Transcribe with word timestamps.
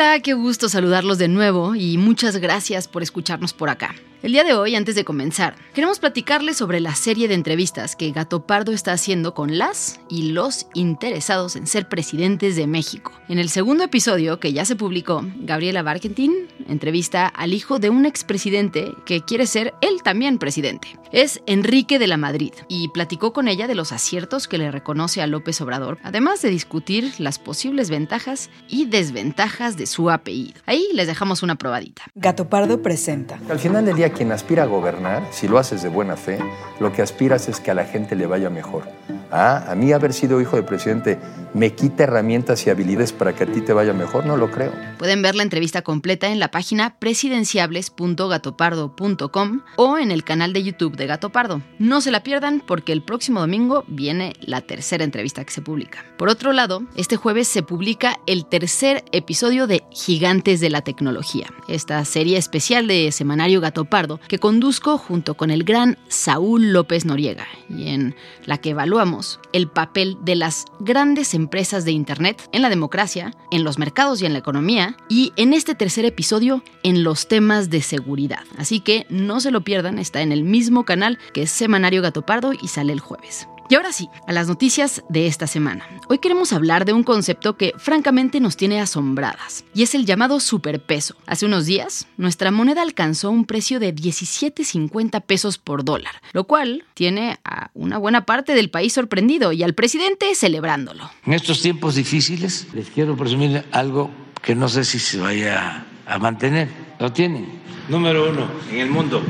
Hola, 0.00 0.20
qué 0.20 0.32
gusto 0.32 0.68
saludarlos 0.68 1.18
de 1.18 1.26
nuevo 1.26 1.74
y 1.74 1.98
muchas 1.98 2.36
gracias 2.36 2.86
por 2.86 3.02
escucharnos 3.02 3.52
por 3.52 3.68
acá. 3.68 3.96
El 4.20 4.32
día 4.32 4.42
de 4.42 4.52
hoy, 4.52 4.74
antes 4.74 4.96
de 4.96 5.04
comenzar, 5.04 5.54
queremos 5.74 6.00
platicarles 6.00 6.56
sobre 6.56 6.80
la 6.80 6.96
serie 6.96 7.28
de 7.28 7.34
entrevistas 7.34 7.94
que 7.94 8.10
Gato 8.10 8.46
Pardo 8.46 8.72
está 8.72 8.92
haciendo 8.92 9.32
con 9.32 9.58
las 9.58 10.00
y 10.08 10.32
los 10.32 10.66
interesados 10.74 11.54
en 11.54 11.68
ser 11.68 11.88
presidentes 11.88 12.56
de 12.56 12.66
México. 12.66 13.12
En 13.28 13.38
el 13.38 13.48
segundo 13.48 13.84
episodio, 13.84 14.40
que 14.40 14.52
ya 14.52 14.64
se 14.64 14.74
publicó, 14.74 15.24
Gabriela 15.36 15.84
Barkentin 15.84 16.48
entrevista 16.68 17.26
al 17.26 17.54
hijo 17.54 17.78
de 17.78 17.90
un 17.90 18.06
expresidente 18.06 18.92
que 19.04 19.22
quiere 19.22 19.46
ser 19.46 19.74
él 19.80 20.02
también 20.02 20.38
presidente. 20.38 20.88
Es 21.10 21.40
Enrique 21.46 21.98
de 21.98 22.06
la 22.06 22.16
Madrid 22.16 22.52
y 22.68 22.88
platicó 22.88 23.32
con 23.32 23.48
ella 23.48 23.66
de 23.66 23.74
los 23.74 23.92
aciertos 23.92 24.46
que 24.46 24.58
le 24.58 24.70
reconoce 24.70 25.22
a 25.22 25.26
López 25.26 25.60
Obrador, 25.60 25.98
además 26.02 26.42
de 26.42 26.50
discutir 26.50 27.14
las 27.18 27.38
posibles 27.38 27.88
ventajas 27.88 28.50
y 28.68 28.86
desventajas 28.86 29.76
de 29.76 29.86
su 29.86 30.10
apellido. 30.10 30.60
Ahí 30.66 30.86
les 30.92 31.06
dejamos 31.06 31.42
una 31.42 31.56
probadita. 31.56 32.02
Gato 32.14 32.48
Pardo 32.48 32.82
presenta. 32.82 33.40
Al 33.48 33.58
final 33.58 33.86
del 33.86 33.96
día, 33.96 34.07
quien 34.10 34.32
aspira 34.32 34.64
a 34.64 34.66
gobernar, 34.66 35.22
si 35.30 35.48
lo 35.48 35.58
haces 35.58 35.82
de 35.82 35.88
buena 35.88 36.16
fe, 36.16 36.38
lo 36.80 36.92
que 36.92 37.02
aspiras 37.02 37.48
es 37.48 37.60
que 37.60 37.70
a 37.70 37.74
la 37.74 37.84
gente 37.84 38.16
le 38.16 38.26
vaya 38.26 38.50
mejor. 38.50 38.84
Ah, 39.30 39.64
a 39.68 39.74
mí 39.74 39.92
haber 39.92 40.12
sido 40.12 40.40
hijo 40.40 40.56
de 40.56 40.62
presidente 40.62 41.18
me 41.54 41.74
quita 41.74 42.04
herramientas 42.04 42.66
y 42.66 42.70
habilidades 42.70 43.12
para 43.12 43.34
que 43.34 43.44
a 43.44 43.46
ti 43.46 43.60
te 43.60 43.72
vaya 43.72 43.92
mejor, 43.92 44.26
no 44.26 44.36
lo 44.36 44.50
creo. 44.50 44.72
Pueden 44.98 45.22
ver 45.22 45.34
la 45.34 45.42
entrevista 45.42 45.82
completa 45.82 46.28
en 46.28 46.38
la 46.38 46.50
página 46.50 46.96
presidenciables.gatopardo.com 46.98 49.60
o 49.76 49.98
en 49.98 50.10
el 50.10 50.24
canal 50.24 50.52
de 50.52 50.62
YouTube 50.62 50.96
de 50.96 51.06
Gato 51.06 51.30
Pardo. 51.30 51.62
No 51.78 52.00
se 52.00 52.10
la 52.10 52.22
pierdan 52.22 52.62
porque 52.66 52.92
el 52.92 53.02
próximo 53.02 53.40
domingo 53.40 53.84
viene 53.86 54.34
la 54.40 54.60
tercera 54.60 55.04
entrevista 55.04 55.44
que 55.44 55.52
se 55.52 55.62
publica. 55.62 56.04
Por 56.16 56.28
otro 56.28 56.52
lado, 56.52 56.82
este 56.96 57.16
jueves 57.16 57.48
se 57.48 57.62
publica 57.62 58.18
el 58.26 58.46
tercer 58.46 59.04
episodio 59.12 59.66
de 59.66 59.84
Gigantes 59.90 60.60
de 60.60 60.70
la 60.70 60.82
Tecnología, 60.82 61.48
esta 61.68 62.04
serie 62.04 62.38
especial 62.38 62.86
de 62.86 63.12
Semanario 63.12 63.60
Gato 63.60 63.84
Pardo 63.84 64.20
que 64.28 64.38
conduzco 64.38 64.98
junto 64.98 65.34
con 65.34 65.50
el 65.50 65.64
gran 65.64 65.98
Saúl 66.08 66.72
López 66.72 67.04
Noriega 67.04 67.46
y 67.68 67.88
en 67.88 68.14
la 68.44 68.58
que 68.58 68.70
evaluamos 68.70 69.17
el 69.52 69.68
papel 69.68 70.16
de 70.22 70.36
las 70.36 70.64
grandes 70.80 71.34
empresas 71.34 71.84
de 71.84 71.92
Internet 71.92 72.48
en 72.52 72.62
la 72.62 72.68
democracia, 72.68 73.34
en 73.50 73.64
los 73.64 73.78
mercados 73.78 74.22
y 74.22 74.26
en 74.26 74.32
la 74.32 74.38
economía, 74.38 74.96
y 75.08 75.32
en 75.36 75.52
este 75.52 75.74
tercer 75.74 76.04
episodio 76.04 76.62
en 76.82 77.02
los 77.04 77.28
temas 77.28 77.70
de 77.70 77.82
seguridad. 77.82 78.44
Así 78.56 78.80
que 78.80 79.06
no 79.08 79.40
se 79.40 79.50
lo 79.50 79.62
pierdan, 79.62 79.98
está 79.98 80.22
en 80.22 80.32
el 80.32 80.44
mismo 80.44 80.84
canal 80.84 81.18
que 81.32 81.42
es 81.42 81.50
Semanario 81.50 82.02
Gato 82.02 82.22
Pardo 82.22 82.52
y 82.52 82.68
sale 82.68 82.92
el 82.92 83.00
jueves. 83.00 83.48
Y 83.70 83.74
ahora 83.74 83.92
sí, 83.92 84.08
a 84.26 84.32
las 84.32 84.48
noticias 84.48 85.02
de 85.10 85.26
esta 85.26 85.46
semana. 85.46 85.86
Hoy 86.08 86.20
queremos 86.20 86.54
hablar 86.54 86.86
de 86.86 86.94
un 86.94 87.02
concepto 87.02 87.58
que 87.58 87.74
francamente 87.76 88.40
nos 88.40 88.56
tiene 88.56 88.80
asombradas, 88.80 89.66
y 89.74 89.82
es 89.82 89.94
el 89.94 90.06
llamado 90.06 90.40
superpeso. 90.40 91.16
Hace 91.26 91.44
unos 91.44 91.66
días, 91.66 92.06
nuestra 92.16 92.50
moneda 92.50 92.80
alcanzó 92.80 93.30
un 93.30 93.44
precio 93.44 93.78
de 93.78 93.94
17.50 93.94 95.20
pesos 95.22 95.58
por 95.58 95.84
dólar, 95.84 96.14
lo 96.32 96.44
cual 96.44 96.84
tiene 96.94 97.40
a 97.44 97.70
una 97.74 97.98
buena 97.98 98.24
parte 98.24 98.54
del 98.54 98.70
país 98.70 98.94
sorprendido 98.94 99.52
y 99.52 99.62
al 99.62 99.74
presidente 99.74 100.34
celebrándolo. 100.34 101.10
En 101.26 101.34
estos 101.34 101.60
tiempos 101.60 101.96
difíciles, 101.96 102.68
les 102.72 102.88
quiero 102.88 103.18
presumir 103.18 103.66
algo 103.72 104.10
que 104.40 104.54
no 104.54 104.70
sé 104.70 104.82
si 104.84 104.98
se 104.98 105.18
vaya 105.18 105.84
a 106.06 106.18
mantener. 106.18 106.68
Lo 106.98 107.12
tienen. 107.12 107.46
Número 107.90 108.30
uno 108.30 108.48
en 108.70 108.78
el 108.78 108.90
mundo 108.90 109.22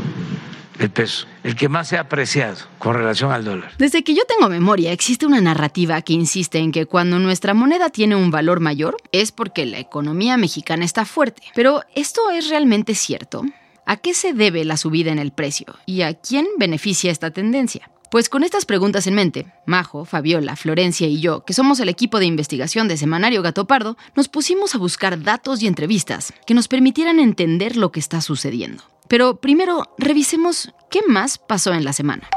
el 0.78 0.90
peso, 0.90 1.26
el 1.42 1.56
que 1.56 1.68
más 1.68 1.88
se 1.88 1.96
ha 1.96 2.02
apreciado 2.02 2.56
con 2.78 2.94
relación 2.94 3.32
al 3.32 3.44
dólar. 3.44 3.72
Desde 3.78 4.04
que 4.04 4.14
yo 4.14 4.22
tengo 4.26 4.48
memoria, 4.48 4.92
existe 4.92 5.26
una 5.26 5.40
narrativa 5.40 6.00
que 6.02 6.12
insiste 6.12 6.58
en 6.58 6.72
que 6.72 6.86
cuando 6.86 7.18
nuestra 7.18 7.54
moneda 7.54 7.90
tiene 7.90 8.16
un 8.16 8.30
valor 8.30 8.60
mayor 8.60 8.96
es 9.12 9.32
porque 9.32 9.66
la 9.66 9.78
economía 9.78 10.36
mexicana 10.36 10.84
está 10.84 11.04
fuerte. 11.04 11.42
Pero 11.54 11.82
¿esto 11.94 12.30
es 12.30 12.48
realmente 12.48 12.94
cierto? 12.94 13.42
¿A 13.86 13.96
qué 13.96 14.14
se 14.14 14.34
debe 14.34 14.64
la 14.64 14.76
subida 14.76 15.10
en 15.10 15.18
el 15.18 15.32
precio? 15.32 15.66
¿Y 15.86 16.02
a 16.02 16.14
quién 16.14 16.46
beneficia 16.58 17.10
esta 17.10 17.30
tendencia? 17.30 17.90
Pues 18.10 18.30
con 18.30 18.42
estas 18.42 18.64
preguntas 18.64 19.06
en 19.06 19.14
mente, 19.14 19.52
Majo, 19.66 20.06
Fabiola, 20.06 20.56
Florencia 20.56 21.06
y 21.06 21.20
yo, 21.20 21.44
que 21.44 21.52
somos 21.52 21.78
el 21.80 21.90
equipo 21.90 22.18
de 22.18 22.24
investigación 22.24 22.88
de 22.88 22.96
Semanario 22.96 23.42
Gato 23.42 23.66
Pardo, 23.66 23.98
nos 24.14 24.28
pusimos 24.28 24.74
a 24.74 24.78
buscar 24.78 25.22
datos 25.22 25.62
y 25.62 25.66
entrevistas 25.66 26.32
que 26.46 26.54
nos 26.54 26.68
permitieran 26.68 27.20
entender 27.20 27.76
lo 27.76 27.92
que 27.92 28.00
está 28.00 28.22
sucediendo. 28.22 28.82
Pero 29.08 29.40
primero, 29.40 29.94
revisemos 29.98 30.72
qué 30.90 31.00
más 31.06 31.38
pasó 31.38 31.72
en 31.72 31.84
la 31.84 31.92
semana. 31.92 32.28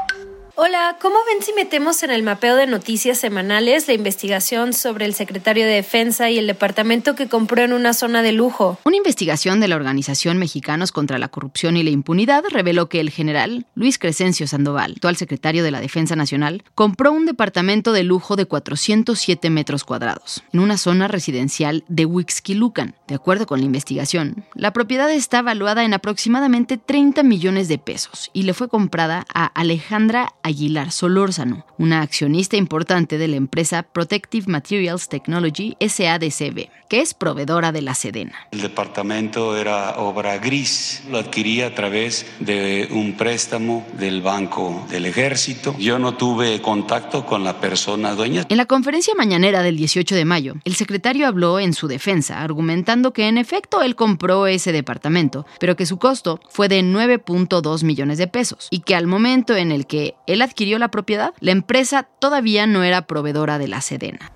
Hola, 0.54 0.98
¿cómo 1.00 1.16
ven 1.26 1.42
si 1.42 1.54
metemos 1.54 2.02
en 2.02 2.10
el 2.10 2.22
mapeo 2.22 2.56
de 2.56 2.66
noticias 2.66 3.18
semanales 3.18 3.88
la 3.88 3.94
investigación 3.94 4.74
sobre 4.74 5.06
el 5.06 5.14
secretario 5.14 5.64
de 5.64 5.72
Defensa 5.72 6.28
y 6.28 6.36
el 6.36 6.46
departamento 6.46 7.14
que 7.14 7.26
compró 7.26 7.62
en 7.62 7.72
una 7.72 7.94
zona 7.94 8.20
de 8.20 8.32
lujo? 8.32 8.78
Una 8.84 8.98
investigación 8.98 9.60
de 9.60 9.68
la 9.68 9.76
Organización 9.76 10.36
Mexicanos 10.36 10.92
contra 10.92 11.18
la 11.18 11.28
Corrupción 11.28 11.78
y 11.78 11.82
la 11.82 11.88
Impunidad 11.88 12.44
reveló 12.50 12.90
que 12.90 13.00
el 13.00 13.08
general 13.08 13.64
Luis 13.74 13.98
Crescencio 13.98 14.46
Sandoval, 14.46 14.92
actual 14.92 15.16
secretario 15.16 15.64
de 15.64 15.70
la 15.70 15.80
Defensa 15.80 16.16
Nacional, 16.16 16.64
compró 16.74 17.12
un 17.12 17.24
departamento 17.24 17.92
de 17.92 18.02
lujo 18.02 18.36
de 18.36 18.44
407 18.44 19.48
metros 19.48 19.84
cuadrados 19.84 20.44
en 20.52 20.60
una 20.60 20.76
zona 20.76 21.08
residencial 21.08 21.82
de 21.88 22.04
Huixquilucan. 22.04 22.94
De 23.08 23.14
acuerdo 23.14 23.46
con 23.46 23.60
la 23.60 23.66
investigación, 23.66 24.44
la 24.54 24.74
propiedad 24.74 25.10
está 25.10 25.40
valuada 25.40 25.82
en 25.84 25.94
aproximadamente 25.94 26.76
30 26.76 27.22
millones 27.22 27.68
de 27.68 27.78
pesos 27.78 28.30
y 28.34 28.42
le 28.42 28.52
fue 28.52 28.68
comprada 28.68 29.24
a 29.32 29.46
Alejandra 29.46 30.34
Aguilar 30.42 30.92
Solórzano, 30.92 31.64
una 31.78 32.02
accionista 32.02 32.56
importante 32.56 33.18
de 33.18 33.28
la 33.28 33.36
empresa 33.36 33.82
Protective 33.82 34.46
Materials 34.50 35.08
Technology 35.08 35.76
SADCB, 35.80 36.68
que 36.88 37.00
es 37.00 37.14
proveedora 37.14 37.72
de 37.72 37.82
la 37.82 37.94
Sedena. 37.94 38.34
El 38.50 38.60
departamento 38.60 39.56
era 39.56 39.96
obra 39.98 40.38
gris, 40.38 41.02
lo 41.10 41.18
adquirí 41.18 41.62
a 41.62 41.74
través 41.74 42.26
de 42.40 42.88
un 42.90 43.16
préstamo 43.16 43.86
del 43.98 44.22
Banco 44.22 44.86
del 44.90 45.06
Ejército. 45.06 45.74
Yo 45.78 45.98
no 45.98 46.14
tuve 46.16 46.60
contacto 46.60 47.24
con 47.24 47.44
la 47.44 47.60
persona 47.60 48.14
dueña. 48.14 48.46
En 48.48 48.56
la 48.56 48.66
conferencia 48.66 49.14
mañanera 49.14 49.62
del 49.62 49.76
18 49.76 50.14
de 50.14 50.24
mayo, 50.24 50.54
el 50.64 50.74
secretario 50.74 51.26
habló 51.26 51.60
en 51.60 51.74
su 51.74 51.88
defensa, 51.88 52.42
argumentando 52.42 53.12
que 53.12 53.28
en 53.28 53.38
efecto 53.38 53.82
él 53.82 53.96
compró 53.96 54.46
ese 54.46 54.72
departamento, 54.72 55.46
pero 55.58 55.76
que 55.76 55.86
su 55.86 55.98
costo 55.98 56.40
fue 56.48 56.68
de 56.68 56.82
9.2 56.82 57.84
millones 57.84 58.18
de 58.18 58.26
pesos 58.26 58.68
y 58.70 58.80
que 58.80 58.94
al 58.94 59.06
momento 59.06 59.56
en 59.56 59.72
el 59.72 59.86
que 59.86 60.14
él 60.32 60.42
adquirió 60.42 60.78
la 60.78 60.90
propiedad, 60.90 61.32
la 61.40 61.52
empresa 61.52 62.04
todavía 62.18 62.66
no 62.66 62.82
era 62.82 63.06
proveedora 63.06 63.58
de 63.58 63.68
la 63.68 63.80
Sedena. 63.80 64.32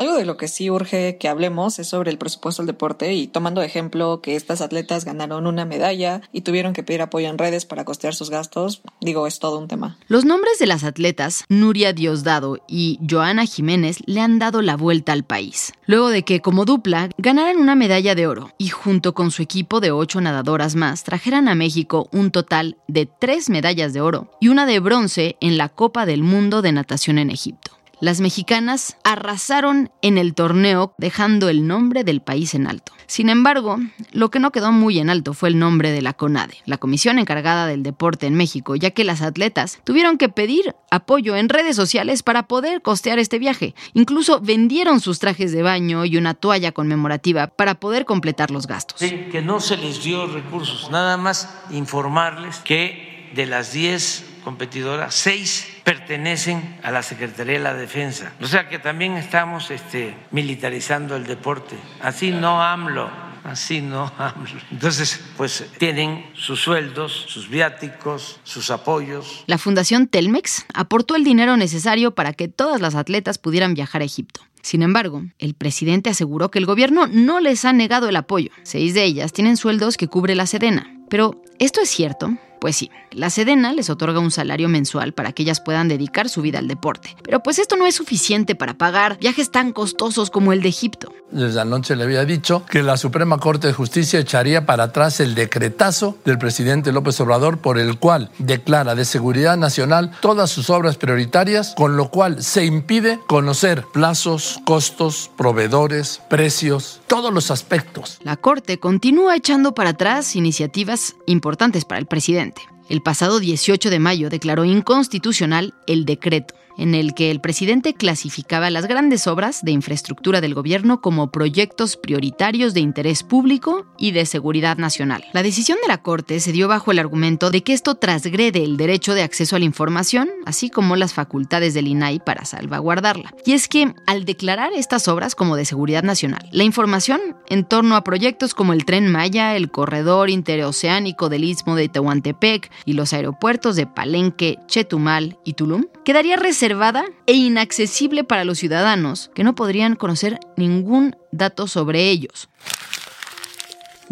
Algo 0.00 0.16
de 0.16 0.24
lo 0.24 0.38
que 0.38 0.48
sí 0.48 0.70
urge 0.70 1.18
que 1.18 1.28
hablemos 1.28 1.78
es 1.78 1.88
sobre 1.88 2.10
el 2.10 2.16
presupuesto 2.16 2.62
del 2.62 2.68
deporte 2.68 3.12
y 3.12 3.26
tomando 3.26 3.60
ejemplo 3.60 4.22
que 4.22 4.34
estas 4.34 4.62
atletas 4.62 5.04
ganaron 5.04 5.46
una 5.46 5.66
medalla 5.66 6.22
y 6.32 6.40
tuvieron 6.40 6.72
que 6.72 6.82
pedir 6.82 7.02
apoyo 7.02 7.28
en 7.28 7.36
redes 7.36 7.66
para 7.66 7.84
costear 7.84 8.14
sus 8.14 8.30
gastos, 8.30 8.80
digo, 9.02 9.26
es 9.26 9.40
todo 9.40 9.58
un 9.58 9.68
tema. 9.68 9.98
Los 10.08 10.24
nombres 10.24 10.58
de 10.58 10.66
las 10.66 10.84
atletas, 10.84 11.44
Nuria 11.50 11.92
Diosdado 11.92 12.64
y 12.66 12.98
Joana 13.06 13.44
Jiménez, 13.44 13.98
le 14.06 14.22
han 14.22 14.38
dado 14.38 14.62
la 14.62 14.78
vuelta 14.78 15.12
al 15.12 15.24
país. 15.24 15.74
Luego 15.84 16.08
de 16.08 16.22
que, 16.22 16.40
como 16.40 16.64
dupla, 16.64 17.10
ganaran 17.18 17.58
una 17.58 17.74
medalla 17.74 18.14
de 18.14 18.26
oro 18.26 18.54
y 18.56 18.68
junto 18.68 19.12
con 19.12 19.30
su 19.30 19.42
equipo 19.42 19.80
de 19.80 19.90
ocho 19.90 20.22
nadadoras 20.22 20.76
más, 20.76 21.04
trajeran 21.04 21.46
a 21.46 21.54
México 21.54 22.08
un 22.10 22.30
total 22.30 22.78
de 22.88 23.04
tres 23.04 23.50
medallas 23.50 23.92
de 23.92 24.00
oro 24.00 24.30
y 24.40 24.48
una 24.48 24.64
de 24.64 24.80
bronce 24.80 25.36
en 25.42 25.58
la 25.58 25.68
Copa 25.68 26.06
del 26.06 26.22
Mundo 26.22 26.62
de 26.62 26.72
Natación 26.72 27.18
en 27.18 27.28
Egipto. 27.28 27.72
Las 28.00 28.22
mexicanas 28.22 28.96
arrasaron 29.04 29.90
en 30.00 30.16
el 30.16 30.34
torneo 30.34 30.94
dejando 30.96 31.50
el 31.50 31.66
nombre 31.66 32.02
del 32.02 32.22
país 32.22 32.54
en 32.54 32.66
alto. 32.66 32.92
Sin 33.06 33.28
embargo, 33.28 33.76
lo 34.12 34.30
que 34.30 34.38
no 34.38 34.52
quedó 34.52 34.72
muy 34.72 34.98
en 34.98 35.10
alto 35.10 35.34
fue 35.34 35.50
el 35.50 35.58
nombre 35.58 35.90
de 35.90 36.00
la 36.00 36.14
CONADE, 36.14 36.56
la 36.64 36.78
comisión 36.78 37.18
encargada 37.18 37.66
del 37.66 37.82
deporte 37.82 38.26
en 38.26 38.36
México, 38.36 38.74
ya 38.74 38.92
que 38.92 39.04
las 39.04 39.20
atletas 39.20 39.80
tuvieron 39.84 40.16
que 40.16 40.30
pedir 40.30 40.74
apoyo 40.90 41.36
en 41.36 41.50
redes 41.50 41.76
sociales 41.76 42.22
para 42.22 42.44
poder 42.44 42.80
costear 42.80 43.18
este 43.18 43.38
viaje. 43.38 43.74
Incluso 43.92 44.40
vendieron 44.40 45.00
sus 45.00 45.18
trajes 45.18 45.52
de 45.52 45.62
baño 45.62 46.06
y 46.06 46.16
una 46.16 46.32
toalla 46.32 46.72
conmemorativa 46.72 47.48
para 47.48 47.74
poder 47.74 48.06
completar 48.06 48.50
los 48.50 48.66
gastos. 48.66 48.98
Que 48.98 49.42
no 49.44 49.60
se 49.60 49.76
les 49.76 50.02
dio 50.02 50.26
recursos, 50.26 50.90
nada 50.90 51.18
más 51.18 51.50
informarles 51.70 52.60
que 52.60 53.30
de 53.34 53.44
las 53.44 53.72
10 53.74 54.29
competidoras, 54.40 55.14
seis 55.14 55.66
pertenecen 55.84 56.78
a 56.82 56.90
la 56.90 57.02
Secretaría 57.02 57.54
de 57.54 57.60
la 57.60 57.74
Defensa. 57.74 58.32
O 58.40 58.46
sea 58.46 58.68
que 58.68 58.78
también 58.78 59.16
estamos 59.16 59.70
este, 59.70 60.14
militarizando 60.30 61.16
el 61.16 61.26
deporte. 61.26 61.76
Así 62.00 62.30
no 62.30 62.62
AMLO, 62.62 63.10
así 63.44 63.80
no 63.80 64.12
AMLO. 64.18 64.60
Entonces, 64.70 65.20
pues 65.36 65.66
tienen 65.78 66.26
sus 66.34 66.60
sueldos, 66.60 67.26
sus 67.28 67.48
viáticos, 67.48 68.40
sus 68.44 68.70
apoyos. 68.70 69.44
La 69.46 69.58
Fundación 69.58 70.06
Telmex 70.06 70.66
aportó 70.74 71.16
el 71.16 71.24
dinero 71.24 71.56
necesario 71.56 72.14
para 72.14 72.32
que 72.32 72.48
todas 72.48 72.80
las 72.80 72.94
atletas 72.94 73.38
pudieran 73.38 73.74
viajar 73.74 74.02
a 74.02 74.06
Egipto. 74.06 74.40
Sin 74.62 74.82
embargo, 74.82 75.24
el 75.38 75.54
presidente 75.54 76.10
aseguró 76.10 76.50
que 76.50 76.58
el 76.58 76.66
gobierno 76.66 77.06
no 77.06 77.40
les 77.40 77.64
ha 77.64 77.72
negado 77.72 78.08
el 78.08 78.16
apoyo. 78.16 78.50
Seis 78.62 78.94
de 78.94 79.04
ellas 79.04 79.32
tienen 79.32 79.56
sueldos 79.56 79.96
que 79.96 80.08
cubre 80.08 80.34
la 80.34 80.46
Sedena. 80.46 80.94
Pero, 81.08 81.42
¿esto 81.58 81.80
es 81.80 81.88
cierto? 81.88 82.36
Pues 82.60 82.76
sí, 82.76 82.90
la 83.10 83.30
Sedena 83.30 83.72
les 83.72 83.88
otorga 83.88 84.20
un 84.20 84.30
salario 84.30 84.68
mensual 84.68 85.14
para 85.14 85.32
que 85.32 85.42
ellas 85.42 85.60
puedan 85.60 85.88
dedicar 85.88 86.28
su 86.28 86.42
vida 86.42 86.58
al 86.58 86.68
deporte. 86.68 87.16
Pero 87.22 87.42
pues 87.42 87.58
esto 87.58 87.76
no 87.76 87.86
es 87.86 87.94
suficiente 87.94 88.54
para 88.54 88.74
pagar 88.74 89.18
viajes 89.18 89.50
tan 89.50 89.72
costosos 89.72 90.30
como 90.30 90.52
el 90.52 90.60
de 90.60 90.68
Egipto. 90.68 91.12
Desde 91.30 91.60
anoche 91.60 91.96
le 91.96 92.04
había 92.04 92.24
dicho 92.24 92.66
que 92.66 92.82
la 92.82 92.96
Suprema 92.96 93.38
Corte 93.38 93.68
de 93.68 93.72
Justicia 93.72 94.18
echaría 94.18 94.66
para 94.66 94.84
atrás 94.84 95.20
el 95.20 95.34
decretazo 95.34 96.18
del 96.24 96.38
presidente 96.38 96.92
López 96.92 97.20
Obrador 97.20 97.58
por 97.58 97.78
el 97.78 97.98
cual 97.98 98.30
declara 98.38 98.94
de 98.94 99.04
seguridad 99.04 99.56
nacional 99.56 100.10
todas 100.20 100.50
sus 100.50 100.70
obras 100.70 100.96
prioritarias, 100.96 101.74
con 101.76 101.96
lo 101.96 102.10
cual 102.10 102.42
se 102.42 102.64
impide 102.64 103.20
conocer 103.26 103.84
plazos, 103.92 104.60
costos, 104.66 105.30
proveedores, 105.36 106.20
precios, 106.28 107.00
todos 107.06 107.32
los 107.32 107.50
aspectos. 107.50 108.18
La 108.22 108.36
Corte 108.36 108.78
continúa 108.78 109.36
echando 109.36 109.72
para 109.72 109.90
atrás 109.90 110.36
iniciativas 110.36 111.14
importantes 111.26 111.84
para 111.84 112.00
el 112.00 112.06
presidente. 112.06 112.49
El 112.88 113.02
pasado 113.02 113.40
18 113.40 113.90
de 113.90 113.98
mayo 113.98 114.30
declaró 114.30 114.64
inconstitucional 114.64 115.74
el 115.86 116.04
decreto 116.04 116.54
en 116.76 116.94
el 116.94 117.14
que 117.14 117.30
el 117.30 117.40
presidente 117.40 117.94
clasificaba 117.94 118.70
las 118.70 118.86
grandes 118.86 119.26
obras 119.26 119.62
de 119.62 119.72
infraestructura 119.72 120.40
del 120.40 120.54
gobierno 120.54 121.00
como 121.00 121.30
proyectos 121.30 121.96
prioritarios 121.96 122.74
de 122.74 122.80
interés 122.80 123.22
público 123.22 123.86
y 123.98 124.12
de 124.12 124.26
seguridad 124.26 124.78
nacional. 124.78 125.24
La 125.32 125.42
decisión 125.42 125.78
de 125.82 125.88
la 125.88 126.02
Corte 126.02 126.40
se 126.40 126.52
dio 126.52 126.68
bajo 126.68 126.90
el 126.90 126.98
argumento 126.98 127.50
de 127.50 127.62
que 127.62 127.72
esto 127.72 127.94
trasgrede 127.96 128.62
el 128.62 128.76
derecho 128.76 129.14
de 129.14 129.22
acceso 129.22 129.56
a 129.56 129.58
la 129.58 129.64
información, 129.64 130.28
así 130.46 130.70
como 130.70 130.96
las 130.96 131.14
facultades 131.14 131.74
del 131.74 131.88
INAI 131.88 132.20
para 132.20 132.44
salvaguardarla. 132.44 133.34
Y 133.44 133.52
es 133.52 133.68
que, 133.68 133.94
al 134.06 134.24
declarar 134.24 134.72
estas 134.72 135.08
obras 135.08 135.34
como 135.34 135.56
de 135.56 135.64
seguridad 135.64 136.02
nacional, 136.02 136.48
la 136.52 136.64
información 136.64 137.20
en 137.48 137.64
torno 137.64 137.96
a 137.96 138.04
proyectos 138.04 138.54
como 138.54 138.72
el 138.72 138.84
tren 138.84 139.10
Maya, 139.10 139.56
el 139.56 139.70
corredor 139.70 140.30
interoceánico 140.30 141.28
del 141.28 141.44
Istmo 141.44 141.76
de 141.76 141.88
Tehuantepec 141.88 142.70
y 142.84 142.94
los 142.94 143.12
aeropuertos 143.12 143.76
de 143.76 143.86
Palenque, 143.86 144.58
Chetumal 144.66 145.38
y 145.44 145.54
Tulum 145.54 145.84
quedaría 146.04 146.36
reservada 146.36 147.04
e 147.26 147.32
inaccesible 147.32 148.24
para 148.24 148.44
los 148.44 148.58
ciudadanos 148.58 149.30
que 149.34 149.44
no 149.44 149.54
podrían 149.54 149.96
conocer 149.96 150.38
ningún 150.56 151.16
dato 151.32 151.66
sobre 151.66 152.10
ellos. 152.10 152.48